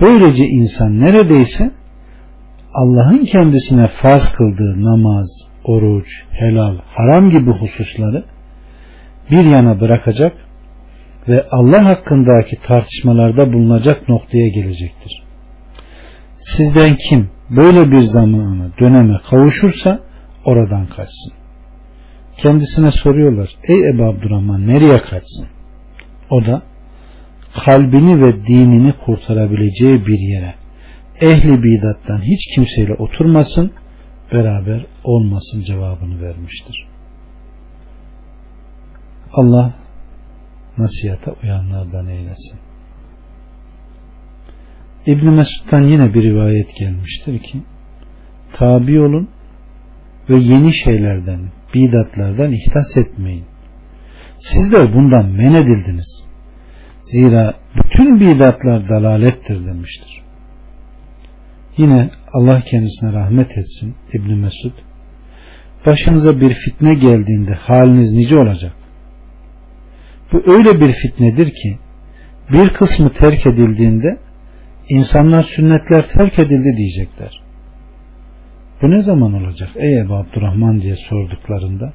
[0.00, 1.70] Böylece insan neredeyse
[2.74, 5.28] Allah'ın kendisine farz kıldığı namaz,
[5.64, 8.24] oruç, helal, haram gibi hususları
[9.30, 10.32] bir yana bırakacak
[11.28, 15.22] ve Allah hakkındaki tartışmalarda bulunacak noktaya gelecektir.
[16.40, 20.00] Sizden kim böyle bir zamanı döneme kavuşursa
[20.44, 21.37] oradan kaçsın.
[22.42, 23.48] Kendisine soruyorlar.
[23.62, 25.46] Ey Ebu Abdurrahman nereye kaçsın?
[26.30, 26.62] O da
[27.64, 30.54] kalbini ve dinini kurtarabileceği bir yere
[31.20, 33.72] ehli bidattan hiç kimseyle oturmasın
[34.32, 36.86] beraber olmasın cevabını vermiştir.
[39.32, 39.74] Allah
[40.78, 42.58] nasihata uyanlardan eylesin.
[45.06, 47.62] İbn Mesud'dan yine bir rivayet gelmiştir ki
[48.52, 49.28] tabi olun
[50.30, 53.44] ve yeni şeylerden, bidatlardan ihtas etmeyin.
[54.40, 56.24] Sizler bundan men edildiniz.
[57.02, 60.22] Zira bütün bidatlar dalalettir demiştir.
[61.76, 64.72] Yine Allah kendisine rahmet etsin İbn Mesud
[65.86, 68.72] başınıza bir fitne geldiğinde haliniz nice olacak.
[70.32, 71.78] Bu öyle bir fitnedir ki
[72.52, 74.18] bir kısmı terk edildiğinde
[74.88, 77.40] insanlar sünnetler terk edildi diyecekler.
[78.82, 79.70] Bu ne zaman olacak?
[79.76, 81.92] Ey Ebu Abdurrahman diye sorduklarında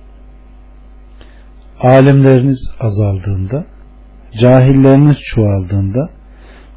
[1.80, 3.66] alimleriniz azaldığında
[4.42, 6.10] cahilleriniz çoğaldığında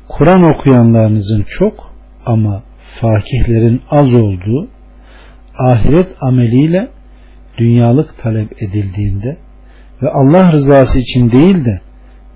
[0.08, 1.94] Kur'an okuyanlarınızın çok
[2.26, 2.62] ama
[3.00, 4.68] fakihlerin az olduğu
[5.58, 6.88] ahiret ameliyle
[7.58, 9.36] dünyalık talep edildiğinde
[10.02, 11.80] ve Allah rızası için değil de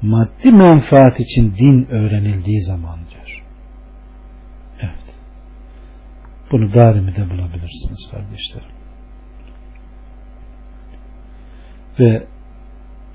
[0.03, 3.43] maddi menfaat için din öğrenildiği zaman diyor.
[4.81, 5.14] Evet.
[6.53, 6.73] Bunu
[7.17, 8.75] de bulabilirsiniz kardeşlerim.
[11.99, 12.27] Ve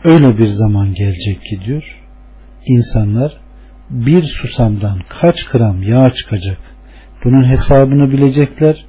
[0.04, 2.02] öyle bir zaman gelecek ki diyor
[2.66, 3.38] insanlar
[3.90, 6.58] bir susamdan kaç gram yağ çıkacak
[7.24, 8.86] bunun hesabını bilecekler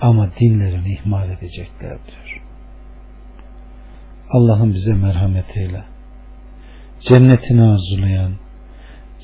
[0.00, 2.42] ama dinlerini ihmal edecekler diyor.
[4.30, 5.84] Allah'ım bize merhamet eyle.
[7.00, 8.32] Cennetini arzulayan,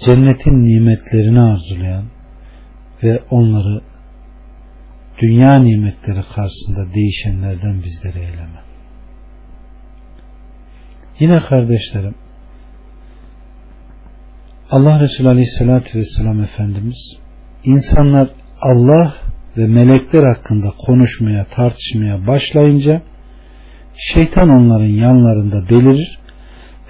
[0.04, 2.04] cennetin nimetlerini arzulayan
[3.02, 3.80] ve onları
[5.18, 8.60] dünya nimetleri karşısında değişenlerden bizleri eyleme.
[11.18, 12.14] Yine kardeşlerim
[14.70, 17.16] Allah Resulü Aleyhisselatü Vesselam Efendimiz
[17.64, 18.28] insanlar
[18.60, 19.14] Allah
[19.56, 23.02] ve melekler hakkında konuşmaya, tartışmaya başlayınca
[23.96, 26.18] şeytan onların yanlarında belirir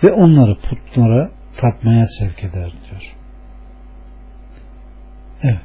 [0.03, 3.14] ve onları putlara tapmaya sevk eder diyor.
[5.43, 5.61] Evet.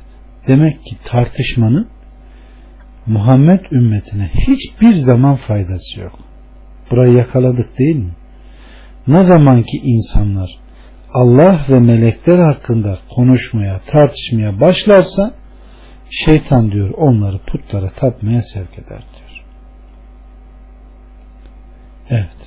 [0.48, 1.91] Demek ki tartışmanın
[3.06, 6.20] Muhammed ümmetine hiçbir zaman faydası yok.
[6.92, 8.12] Burayı yakaladık değil mi?
[9.08, 10.50] Ne zaman ki insanlar
[11.14, 15.34] Allah ve melekler hakkında konuşmaya, tartışmaya başlarsa
[16.10, 19.44] şeytan diyor onları putlara tapmaya sevk eder diyor.
[22.10, 22.38] Evet.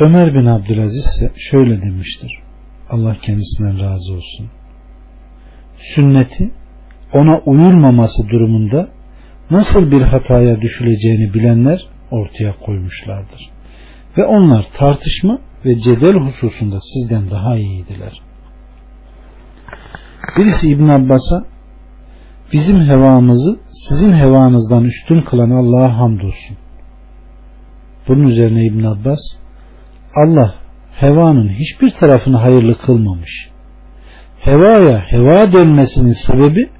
[0.00, 2.32] Ömer bin Abdülaziz ise şöyle demiştir.
[2.90, 4.50] Allah kendisinden razı olsun.
[5.76, 6.50] Sünneti
[7.14, 8.88] ona uyulmaması durumunda
[9.50, 13.50] nasıl bir hataya düşüleceğini bilenler ortaya koymuşlardır.
[14.18, 18.20] Ve onlar tartışma ve cedel hususunda sizden daha iyiydiler.
[20.38, 21.44] Birisi İbn Abbas'a
[22.52, 26.56] bizim hevamızı sizin hevanızdan üstün kılan Allah'a hamdolsun.
[28.08, 29.20] Bunun üzerine İbn Abbas
[30.14, 30.54] Allah
[30.92, 33.48] hevanın hiçbir tarafını hayırlı kılmamış.
[34.40, 36.70] Hevaya heva denmesinin sebebi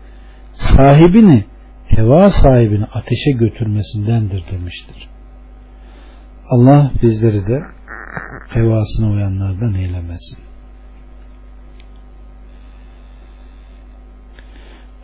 [0.60, 1.44] sahibini
[1.86, 5.08] heva sahibini ateşe götürmesindendir demiştir.
[6.48, 7.62] Allah bizleri de
[8.48, 10.38] hevasına uyanlardan eylemesin.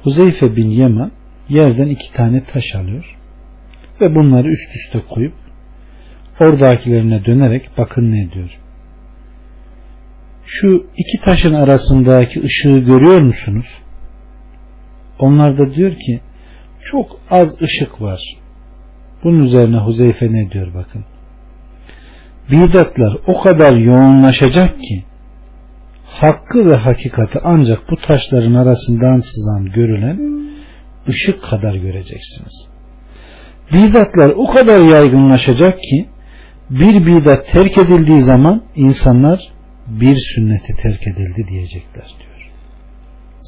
[0.03, 1.11] Huzeyfe bin Yema
[1.49, 3.17] yerden iki tane taş alıyor
[4.01, 5.35] ve bunları üst üste koyup
[6.41, 8.59] oradakilerine dönerek bakın ne diyor.
[10.47, 13.67] Şu iki taşın arasındaki ışığı görüyor musunuz?
[15.19, 16.21] Onlar da diyor ki
[16.85, 18.21] çok az ışık var.
[19.25, 21.05] Bunun üzerine Huzeyfe ne diyor bakın
[22.51, 25.05] bidatlar o kadar yoğunlaşacak ki
[26.05, 30.19] hakkı ve hakikati ancak bu taşların arasından sızan görülen
[31.09, 32.67] ışık kadar göreceksiniz.
[33.73, 36.09] Bidatlar o kadar yaygınlaşacak ki
[36.71, 39.41] bir bidat terk edildiği zaman insanlar
[39.87, 42.36] bir sünneti terk edildi diyecekler diyor.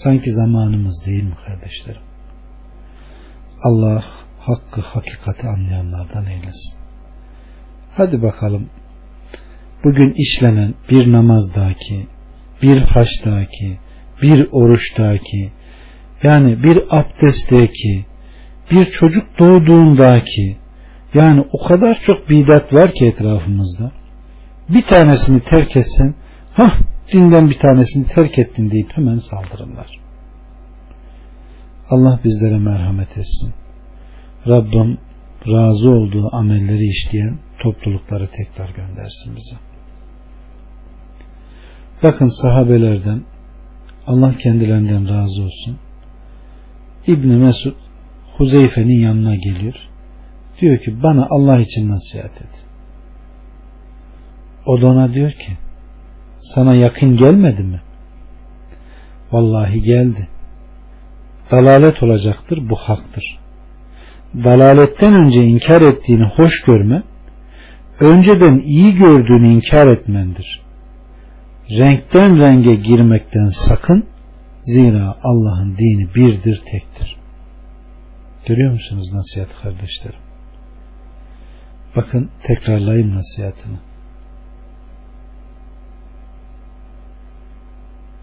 [0.03, 2.03] Sanki zamanımız değil mi kardeşlerim?
[3.63, 4.05] Allah
[4.39, 6.79] hakkı hakikati anlayanlardan eylesin.
[7.97, 8.71] Hadi bakalım
[9.85, 12.07] bugün işlenen bir namazdaki,
[12.63, 13.79] bir haçtaki,
[14.23, 15.53] bir oruçtaki,
[16.23, 18.07] yani bir abdestteki,
[18.71, 20.57] bir çocuk doğduğundaki,
[21.15, 23.93] yani o kadar çok bidat var ki etrafımızda.
[24.69, 26.15] Bir tanesini terk etsen,
[26.55, 26.73] ha
[27.13, 30.01] dinden bir tanesini terk ettin deyip hemen saldırırlar.
[31.91, 33.55] Allah bizlere merhamet etsin.
[34.47, 34.99] Rabbim
[35.47, 39.57] razı olduğu amelleri işleyen toplulukları tekrar göndersin bize.
[42.03, 43.23] Bakın sahabelerden
[44.07, 45.79] Allah kendilerinden razı olsun.
[47.07, 47.75] İbni Mesud
[48.37, 49.75] Huzeyfe'nin yanına geliyor.
[50.61, 52.65] Diyor ki bana Allah için nasihat et.
[54.67, 55.59] O da ona diyor ki
[56.41, 57.81] sana yakın gelmedi mi?
[59.33, 60.29] Vallahi geldi.
[61.51, 63.39] Dalalet olacaktır bu haktır.
[64.35, 67.03] Dalaletten önce inkar ettiğini hoş görme,
[68.01, 70.61] önceden iyi gördüğünü inkar etmendir.
[71.71, 74.07] Renkten renge girmekten sakın,
[74.63, 77.17] zira Allah'ın dini birdir, tektir.
[78.47, 80.21] Görüyor musunuz nasihat kardeşlerim?
[81.97, 83.88] Bakın tekrarlayayım nasihatini.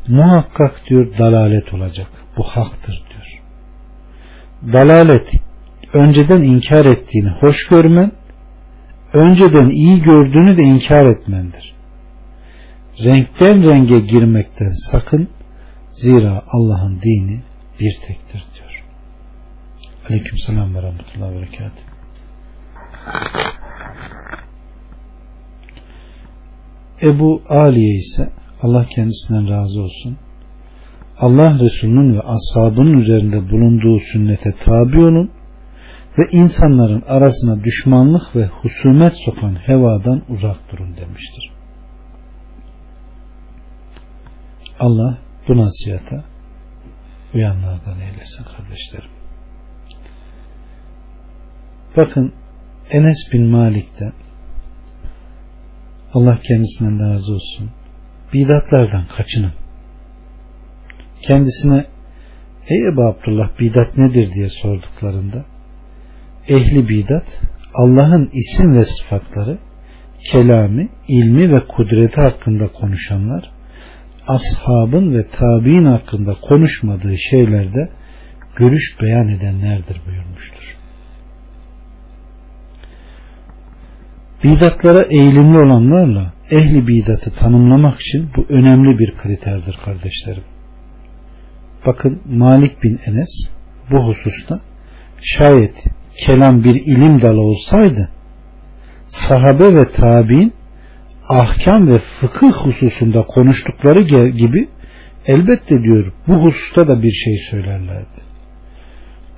[0.07, 2.07] Muhakkak diyor dalalet olacak.
[2.37, 3.41] Bu haktır diyor.
[4.73, 5.29] Dalalet
[5.93, 8.11] önceden inkar ettiğini hoş görmen,
[9.13, 11.75] önceden iyi gördüğünü de inkar etmendir.
[13.03, 15.29] Renkten renge girmekten sakın,
[15.91, 17.43] zira Allah'ın dini
[17.79, 18.83] bir tektir diyor.
[20.09, 21.95] Aleyküm selam ve rahmetullahi ve berekatuhu.
[27.01, 28.29] Ebu Aliye ise
[28.61, 30.17] Allah kendisinden razı olsun.
[31.19, 35.31] Allah Resulü'nün ve ashabının üzerinde bulunduğu sünnete tabi olun
[36.17, 41.51] ve insanların arasına düşmanlık ve husumet sokan hevadan uzak durun demiştir.
[44.79, 45.17] Allah
[45.47, 46.25] bu nasihata
[47.33, 49.09] uyanlardan eylesin kardeşlerim.
[51.97, 52.33] Bakın
[52.91, 54.13] Enes bin Malik'ten
[56.13, 57.71] Allah kendisinden de razı olsun
[58.33, 59.53] bidatlardan kaçının.
[61.21, 61.85] Kendisine
[62.67, 65.45] Ey Ebu Abdullah bidat nedir diye sorduklarında
[66.47, 67.41] ehli bidat
[67.73, 69.57] Allah'ın isim ve sıfatları
[70.31, 73.51] kelami, ilmi ve kudreti hakkında konuşanlar
[74.27, 77.89] ashabın ve tabi'in hakkında konuşmadığı şeylerde
[78.55, 80.77] görüş beyan edenlerdir buyurmuştur.
[84.43, 90.43] Bidatlara eğilimli olanlarla ehli bidatı tanımlamak için bu önemli bir kriterdir kardeşlerim.
[91.85, 93.49] Bakın Malik bin Enes
[93.91, 94.59] bu hususta
[95.21, 95.83] şayet
[96.25, 98.09] kelam bir ilim dalı olsaydı
[99.07, 100.53] sahabe ve tabi'in
[101.29, 104.69] ahkam ve fıkıh hususunda konuştukları gibi
[105.25, 108.21] elbette diyor bu hususta da bir şey söylerlerdi.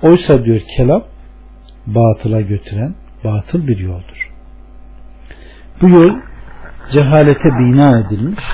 [0.02, 1.04] Oysa diyor kelam
[1.86, 2.94] batıla götüren
[3.24, 4.30] batıl bir yoldur.
[5.82, 6.14] Bu yol
[6.92, 8.44] cehalete bina edilmiş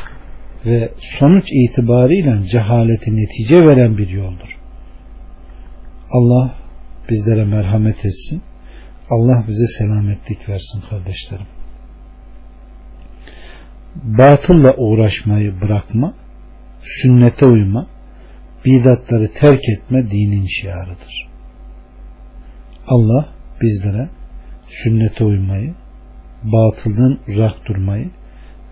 [0.66, 4.58] ve sonuç itibariyle cehaleti netice veren bir yoldur.
[6.10, 6.54] Allah
[7.10, 8.42] bizlere merhamet etsin.
[9.10, 11.46] Allah bize selametlik versin kardeşlerim.
[13.94, 16.14] Batılla uğraşmayı bırakma,
[16.82, 17.86] sünnete uyma,
[18.64, 21.28] bidatları terk etme dinin şiarıdır.
[22.86, 23.28] Allah
[23.62, 24.08] bizlere
[24.68, 25.74] sünnete uymayı,
[26.42, 28.10] batıldan uzak durmayı,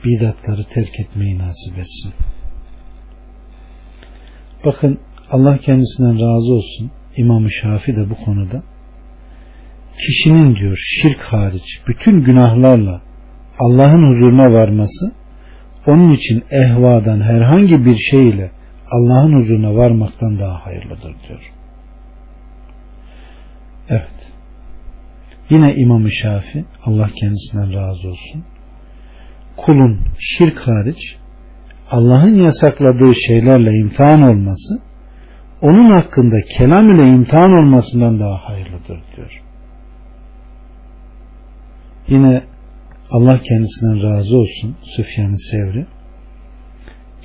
[0.05, 2.13] bidatları terk etmeyi nasip etsin.
[4.65, 4.99] Bakın
[5.31, 6.91] Allah kendisinden razı olsun.
[7.17, 8.63] İmam-ı Şafi de bu konuda
[10.07, 13.03] kişinin diyor şirk hariç bütün günahlarla
[13.59, 15.13] Allah'ın huzuruna varması
[15.87, 18.51] onun için ehvadan herhangi bir şey ile
[18.91, 21.53] Allah'ın huzuruna varmaktan daha hayırlıdır diyor.
[23.89, 24.33] Evet.
[25.51, 28.45] Yine İmam-ı Şafi Allah kendisinden razı olsun.
[29.57, 31.17] Kulun şirk hariç
[31.91, 34.83] Allah'ın yasakladığı şeylerle imtihan olması
[35.61, 39.43] onun hakkında kelam ile imtihan olmasından daha hayırlıdır diyor.
[42.09, 42.43] Yine
[43.11, 45.87] Allah kendisinden razı olsun Süfyan-ı Sevri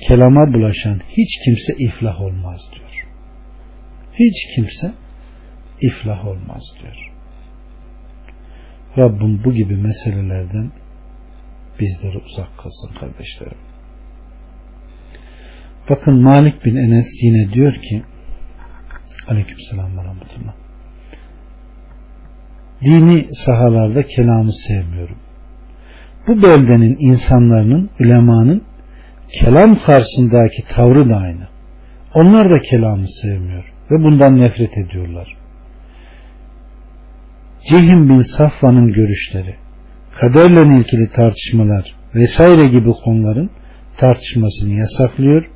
[0.08, 3.06] kelama bulaşan hiç kimse iflah olmaz diyor.
[4.12, 4.94] Hiç kimse
[5.80, 7.12] iflah olmaz diyor.
[8.98, 10.70] Rabbim bu gibi meselelerden
[11.80, 13.58] bizleri uzak kılsın kardeşlerim.
[15.90, 18.02] Bakın Malik bin Enes yine diyor ki
[19.28, 20.54] Aleyküm selam ve rahmetullah.
[22.80, 25.18] Dini sahalarda kelamı sevmiyorum.
[26.28, 28.62] Bu beldenin insanların, ulemanın
[29.40, 31.48] kelam karşısındaki tavrı da aynı.
[32.14, 35.36] Onlar da kelamı sevmiyor ve bundan nefret ediyorlar.
[37.70, 39.54] Cihim bin Safvan'ın görüşleri,
[40.20, 43.50] kaderle ilgili tartışmalar vesaire gibi konuların
[43.96, 45.50] tartışmasını yasaklıyor.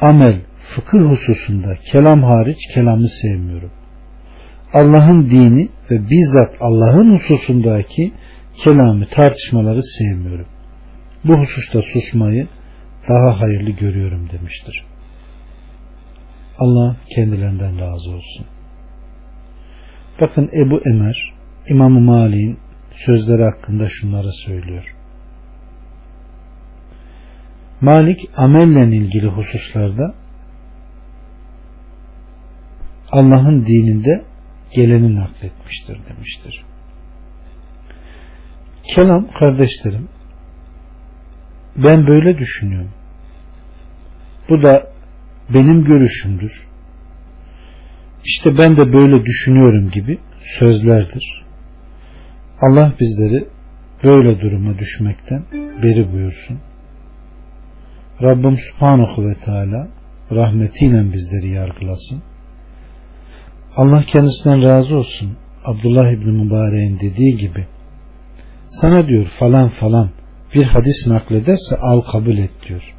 [0.00, 0.40] Amel,
[0.74, 3.70] fıkıh hususunda kelam hariç kelamı sevmiyorum.
[4.72, 8.12] Allah'ın dini ve bizzat Allah'ın hususundaki
[8.64, 10.46] kelamı tartışmaları sevmiyorum.
[11.24, 12.48] Bu hususta susmayı
[13.08, 14.84] daha hayırlı görüyorum demiştir.
[16.58, 18.46] Allah kendilerinden razı olsun.
[20.20, 21.32] Bakın Ebu Emer
[21.68, 22.58] İmam-ı Mali'nin
[22.94, 24.94] sözleri hakkında şunları söylüyor.
[27.80, 30.14] Malik amelle ilgili hususlarda
[33.10, 34.24] Allah'ın dininde
[34.74, 36.64] geleni nakletmiştir demiştir.
[38.94, 40.08] Kelam kardeşlerim
[41.76, 42.92] ben böyle düşünüyorum.
[44.48, 44.92] Bu da
[45.54, 46.68] benim görüşümdür.
[48.24, 50.18] İşte ben de böyle düşünüyorum gibi
[50.58, 51.41] sözlerdir.
[52.62, 53.48] Allah bizleri
[54.04, 55.42] böyle duruma düşmekten
[55.82, 56.58] beri buyursun.
[58.22, 59.88] Rabbim Subhanahu ve Teala
[60.30, 62.22] rahmetiyle bizleri yargılasın.
[63.76, 65.36] Allah kendisinden razı olsun.
[65.64, 67.66] Abdullah İbni Mübarek'in dediği gibi
[68.66, 70.10] sana diyor falan falan
[70.54, 72.94] bir hadis naklederse al kabul et diyor.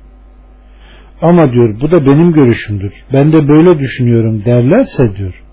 [1.21, 2.93] Ama diyor bu da benim görüşümdür.
[3.13, 5.43] Ben de böyle düşünüyorum derlerse diyor.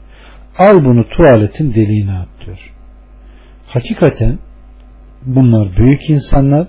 [0.58, 2.79] Al bunu tuvaletin deliğine at diyor.
[3.72, 4.38] Hakikaten
[5.26, 6.66] bunlar büyük insanlar,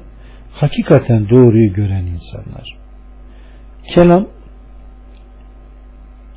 [0.53, 2.77] hakikaten doğruyu gören insanlar.
[3.93, 4.27] Kelam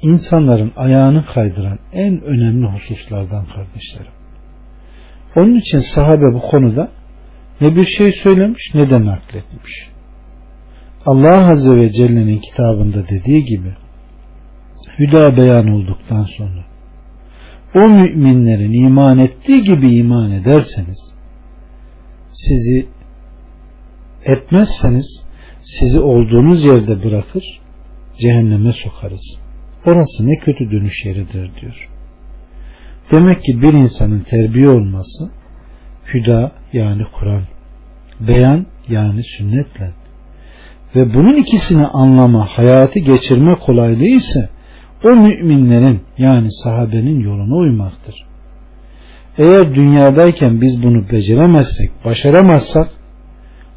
[0.02, 4.12] insanların ayağını kaydıran en önemli hususlardan kardeşlerim.
[5.36, 6.88] Onun için sahabe bu konuda
[7.60, 9.72] ne bir şey söylemiş ne de nakletmiş.
[11.06, 13.74] Allah Azze ve Celle'nin kitabında dediği gibi
[14.98, 16.63] hüda beyan olduktan sonra
[17.74, 21.12] o müminlerin iman ettiği gibi iman ederseniz
[22.32, 22.88] sizi
[24.24, 25.22] etmezseniz
[25.62, 27.60] sizi olduğunuz yerde bırakır
[28.18, 29.38] cehenneme sokarız.
[29.86, 31.88] Orası ne kötü dönüş yeridir diyor.
[33.10, 35.30] Demek ki bir insanın terbiye olması
[36.14, 37.42] hüda yani Kur'an,
[38.20, 39.92] beyan yani sünnetle
[40.96, 44.48] ve bunun ikisini anlama, hayatı geçirme kolaylığı ise
[45.04, 48.14] o müminlerin yani sahabenin yoluna uymaktır.
[49.38, 52.90] Eğer dünyadayken biz bunu beceremezsek, başaramazsak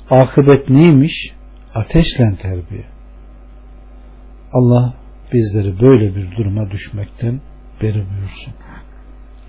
[0.10, 1.32] akıbet neymiş?
[1.76, 2.86] Ateşle terbiye.
[4.54, 4.94] Allah
[5.34, 7.42] bizleri böyle bir duruma düşmekten
[7.82, 8.54] beri buyursun.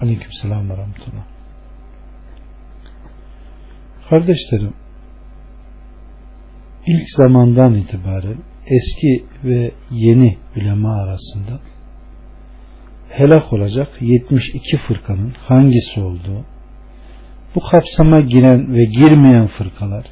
[0.01, 1.25] Aleyküm selam ve rahmetullah.
[4.11, 4.75] Kardeşlerim,
[6.87, 8.37] ilk zamandan itibaren
[8.71, 11.61] eski ve yeni ulema arasında
[13.09, 16.45] helak olacak 72 fırkanın hangisi olduğu,
[17.55, 20.07] bu kapsama giren ve girmeyen fırkalar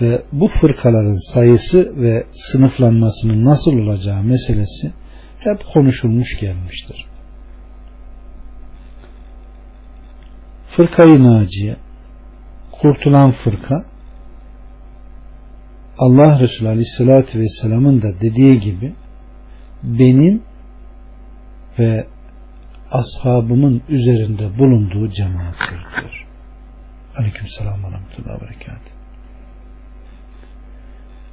[0.00, 4.92] ve bu fırkaların sayısı ve sınıflanmasının nasıl olacağı meselesi
[5.38, 7.06] hep konuşulmuş gelmiştir.
[10.76, 11.76] Fırkayı Naciye,
[12.72, 13.84] kurtulan fırka,
[15.98, 18.94] Allah Resulü Aleyhisselatü Vesselam'ın da dediği gibi
[19.82, 20.42] benim
[21.78, 22.06] ve
[22.90, 26.26] ashabımın üzerinde bulunduğu cemaattir diyor.
[27.16, 28.46] Aleyküm selam ve rahmetullahi ve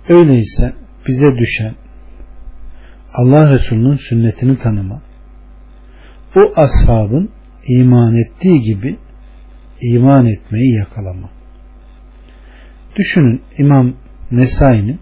[0.09, 0.73] Öyleyse
[1.07, 1.75] bize düşen
[3.13, 5.01] Allah Resulü'nün sünnetini tanıma,
[6.35, 7.29] o ashabın
[7.67, 8.97] iman ettiği gibi
[9.81, 11.29] iman etmeyi yakalama.
[12.95, 13.93] Düşünün İmam
[14.31, 14.99] Nesai'nin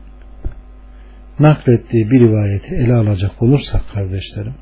[1.39, 4.53] naklettiği bir rivayeti ele alacak olursak kardeşlerim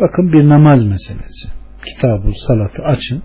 [0.00, 1.48] bakın bir namaz meselesi
[1.86, 3.22] kitabı salatı açın.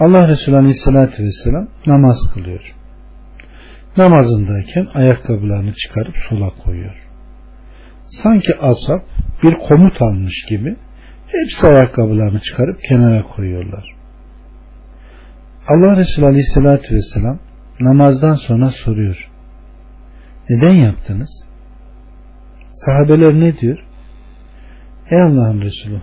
[0.00, 2.74] Allah Resulü Aleyhisselatü Vesselam namaz kılıyor.
[3.96, 7.08] Namazındayken ayakkabılarını çıkarıp sola koyuyor.
[8.06, 9.04] Sanki asap
[9.42, 10.76] bir komut almış gibi
[11.26, 13.84] hepsi ayakkabılarını çıkarıp kenara koyuyorlar.
[15.68, 17.38] Allah Resulü Aleyhisselatü Vesselam
[17.80, 19.30] namazdan sonra soruyor.
[20.50, 21.44] Neden yaptınız?
[22.72, 23.78] Sahabeler ne diyor?
[25.10, 26.02] Ey Allah'ın Resulü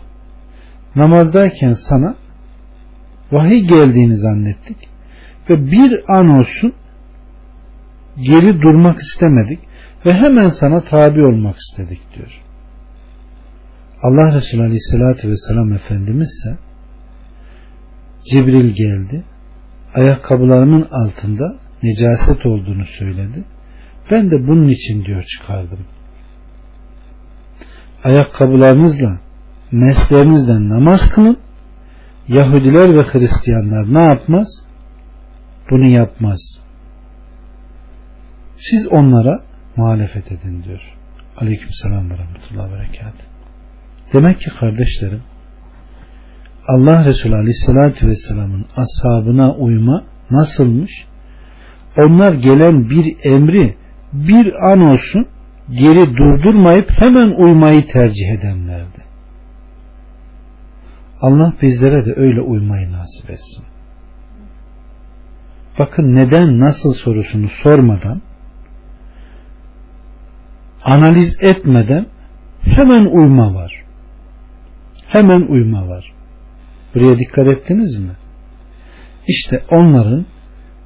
[0.95, 2.15] namazdayken sana
[3.31, 4.77] vahiy geldiğini zannettik
[5.49, 6.73] ve bir an olsun
[8.17, 9.59] geri durmak istemedik
[10.05, 12.41] ve hemen sana tabi olmak istedik diyor.
[14.03, 16.57] Allah Resulü Aleyhisselatü Vesselam Efendimiz ise
[18.31, 19.23] Cibril geldi
[19.93, 23.43] ayakkabılarımın altında necaset olduğunu söyledi.
[24.11, 25.79] Ben de bunun için diyor çıkardım.
[28.03, 29.19] Ayakkabılarınızla
[29.71, 31.37] meslerinizle namaz kılın.
[32.27, 34.47] Yahudiler ve Hristiyanlar ne yapmaz?
[35.71, 36.39] Bunu yapmaz.
[38.57, 39.43] Siz onlara
[39.75, 40.81] muhalefet edin diyor.
[41.37, 43.13] Aleyküm selam ve rahmetullahi ve.
[44.13, 45.21] Demek ki kardeşlerim
[46.67, 50.91] Allah Resulü Aleyhisselatü Vesselam'ın ashabına uyma nasılmış?
[51.97, 53.75] Onlar gelen bir emri
[54.13, 55.27] bir an olsun
[55.69, 59.01] geri durdurmayıp hemen uymayı tercih edenlerdi.
[61.21, 63.65] Allah bizlere de öyle uymayı nasip etsin.
[65.79, 68.21] Bakın neden nasıl sorusunu sormadan
[70.83, 72.05] analiz etmeden
[72.61, 73.83] hemen uyma var.
[75.07, 76.13] Hemen uyma var.
[76.95, 78.11] Buraya dikkat ettiniz mi?
[79.27, 80.25] İşte onların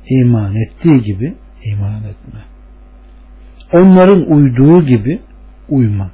[0.10, 2.40] iman ettiği gibi iman etme.
[3.74, 5.22] Onların uyduğu gibi
[5.70, 6.12] uyma.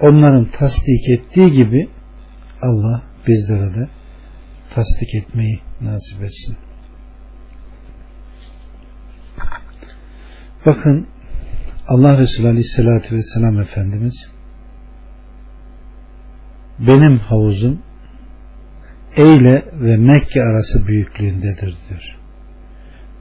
[0.00, 1.88] Onların tasdik ettiği gibi
[2.62, 3.88] Allah bizlere de
[4.74, 6.56] tasdik etmeyi nasip etsin.
[10.66, 11.06] Bakın
[11.88, 14.14] Allah Resulü Aleyhisselatü Vesselam Efendimiz
[16.78, 17.82] benim havuzum
[19.16, 22.19] Eyle ve Mekke arası büyüklüğündedir diyor.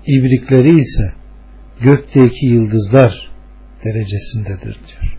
[0.07, 1.13] İbrikleri ise
[1.81, 3.29] gökteki yıldızlar
[3.85, 5.17] derecesindedir diyor.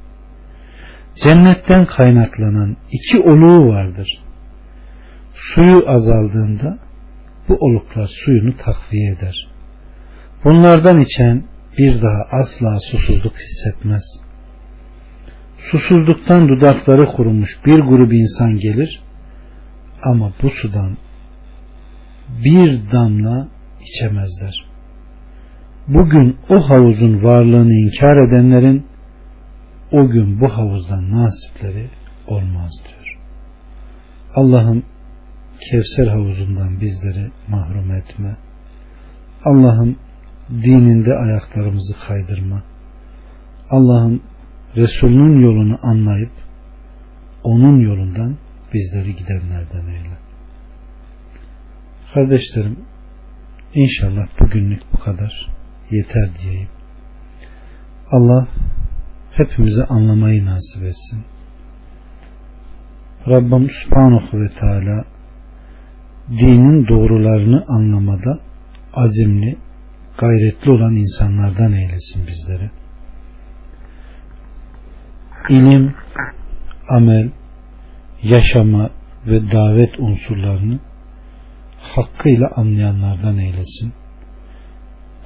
[1.15, 4.23] Cennetten kaynaklanan iki oluğu vardır.
[5.35, 6.79] Suyu azaldığında
[7.49, 9.49] bu oluklar suyunu takviye eder.
[10.45, 11.45] Bunlardan içen
[11.79, 14.05] bir daha asla susuzluk hissetmez.
[15.59, 19.03] Susuzluktan dudakları kurumuş bir grup insan gelir
[20.03, 20.97] ama bu sudan
[22.45, 23.49] bir damla
[23.81, 24.70] içemezler.
[25.95, 28.87] Bugün o havuzun varlığını inkar edenlerin
[29.93, 31.91] o gün bu havuzdan nasipleri
[32.27, 33.19] olmaz diyor.
[34.35, 34.83] Allah'ım
[35.71, 38.37] Kevser havuzundan bizleri mahrum etme.
[39.45, 39.97] Allah'ım
[40.51, 42.63] dininde ayaklarımızı kaydırma.
[43.71, 44.23] Allah'ım
[44.77, 46.33] Resulünün yolunu anlayıp
[47.45, 48.37] onun yolundan
[48.75, 50.19] bizleri gidenlerden eyle.
[52.15, 52.79] Kardeşlerim
[53.75, 55.50] inşallah bugünlük bu kadar
[55.91, 56.69] yeter diyeyim.
[58.11, 58.49] Allah
[59.33, 61.25] hepimize anlamayı nasip etsin.
[63.29, 65.05] Rabbim Subhanahu ve Teala
[66.31, 68.39] dinin doğrularını anlamada
[68.95, 69.57] azimli,
[70.19, 72.71] gayretli olan insanlardan eylesin bizleri.
[75.49, 75.95] İlim,
[76.89, 77.31] amel,
[78.23, 78.91] yaşama
[79.27, 80.79] ve davet unsurlarını
[81.79, 83.93] hakkıyla anlayanlardan eylesin.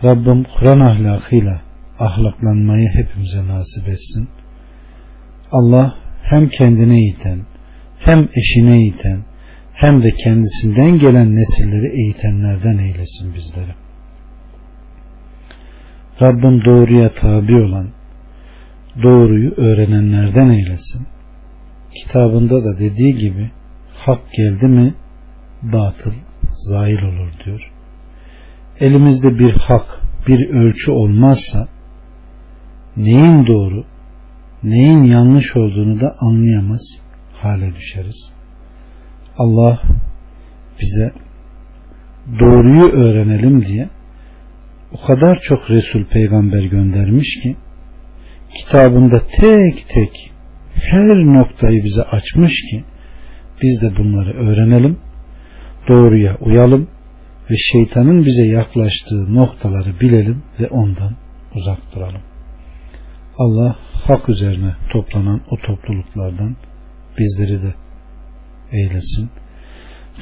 [0.03, 1.61] Rabbim Kur'an ahlakıyla
[1.99, 4.29] ahlaklanmayı hepimize nasip etsin.
[5.53, 7.41] Allah hem kendine eğiten,
[7.99, 9.25] hem eşine eğiten,
[9.73, 13.75] hem de kendisinden gelen nesilleri eğitenlerden eylesin bizleri.
[16.23, 17.89] Rabbim doğruya tabi olan,
[19.03, 21.07] doğruyu öğrenenlerden eylesin.
[22.03, 23.51] Kitabında da dediği gibi
[23.97, 24.95] hak geldi mi
[25.63, 26.13] batıl
[26.53, 27.74] zail olur diyor.
[28.81, 31.69] Elimizde bir hak, bir ölçü olmazsa
[32.97, 33.85] neyin doğru,
[34.63, 36.81] neyin yanlış olduğunu da anlayamaz
[37.33, 38.31] hale düşeriz.
[39.39, 39.83] Allah
[40.81, 41.13] bize
[42.41, 43.89] doğruyu öğrenelim diye
[44.93, 47.57] o kadar çok Resul peygamber göndermiş ki
[48.55, 50.33] kitabında tek tek
[50.75, 52.85] her noktayı bize açmış ki
[53.63, 54.99] biz de bunları öğrenelim,
[55.89, 56.89] doğruya uyalım
[57.51, 61.17] ve şeytanın bize yaklaştığı noktaları bilelim ve ondan
[61.55, 62.23] uzak duralım.
[63.39, 63.77] Allah
[64.07, 66.57] hak üzerine toplanan o topluluklardan
[67.19, 67.75] bizleri de
[68.73, 69.31] eylesin.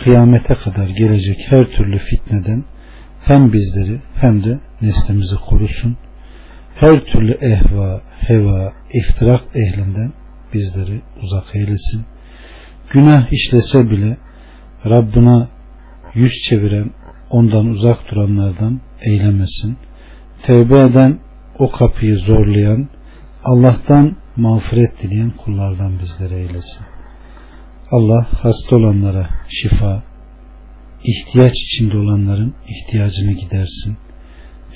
[0.02, 2.64] Kıyamete kadar gelecek her türlü fitneden
[3.24, 5.96] hem bizleri hem de neslimizi korusun.
[6.74, 10.12] Her türlü ehva, heva, iftirak ehlinden
[10.54, 12.04] bizleri uzak eylesin.
[12.90, 14.16] Günah işlese bile
[14.86, 15.48] Rabbına
[16.14, 16.90] yüz çeviren,
[17.32, 19.76] ondan uzak duranlardan eylemesin.
[20.42, 21.20] Tevbe eden,
[21.58, 22.88] o kapıyı zorlayan,
[23.44, 26.84] Allah'tan mağfiret dileyen kullardan bizleri eylesin.
[27.90, 30.02] Allah hasta olanlara şifa,
[31.04, 33.96] ihtiyaç içinde olanların ihtiyacını gidersin.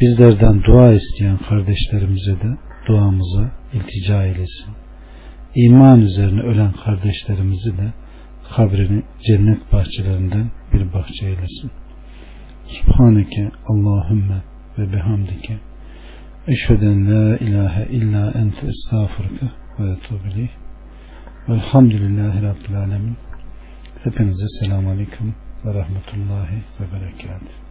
[0.01, 2.59] Bizlerden dua isteyen kardeşlerimize de
[2.89, 4.75] duamıza iltica eylesin.
[5.55, 7.93] İman üzerine ölen kardeşlerimizi de
[8.57, 11.71] kabrini cennet bahçelerinden bir bahçe eylesin.
[12.67, 14.43] Subhaneke Allahümme
[14.79, 15.59] ve bihamdike.
[16.47, 19.47] Eşheden la ilahe illa ente estağfurke
[19.79, 20.49] ve etubileyh
[21.49, 23.17] velhamdülillahi rabbil alemin.
[24.05, 25.35] Hepinize selamun aleyküm
[25.65, 27.66] ve rahmetullahi ve berekatuhu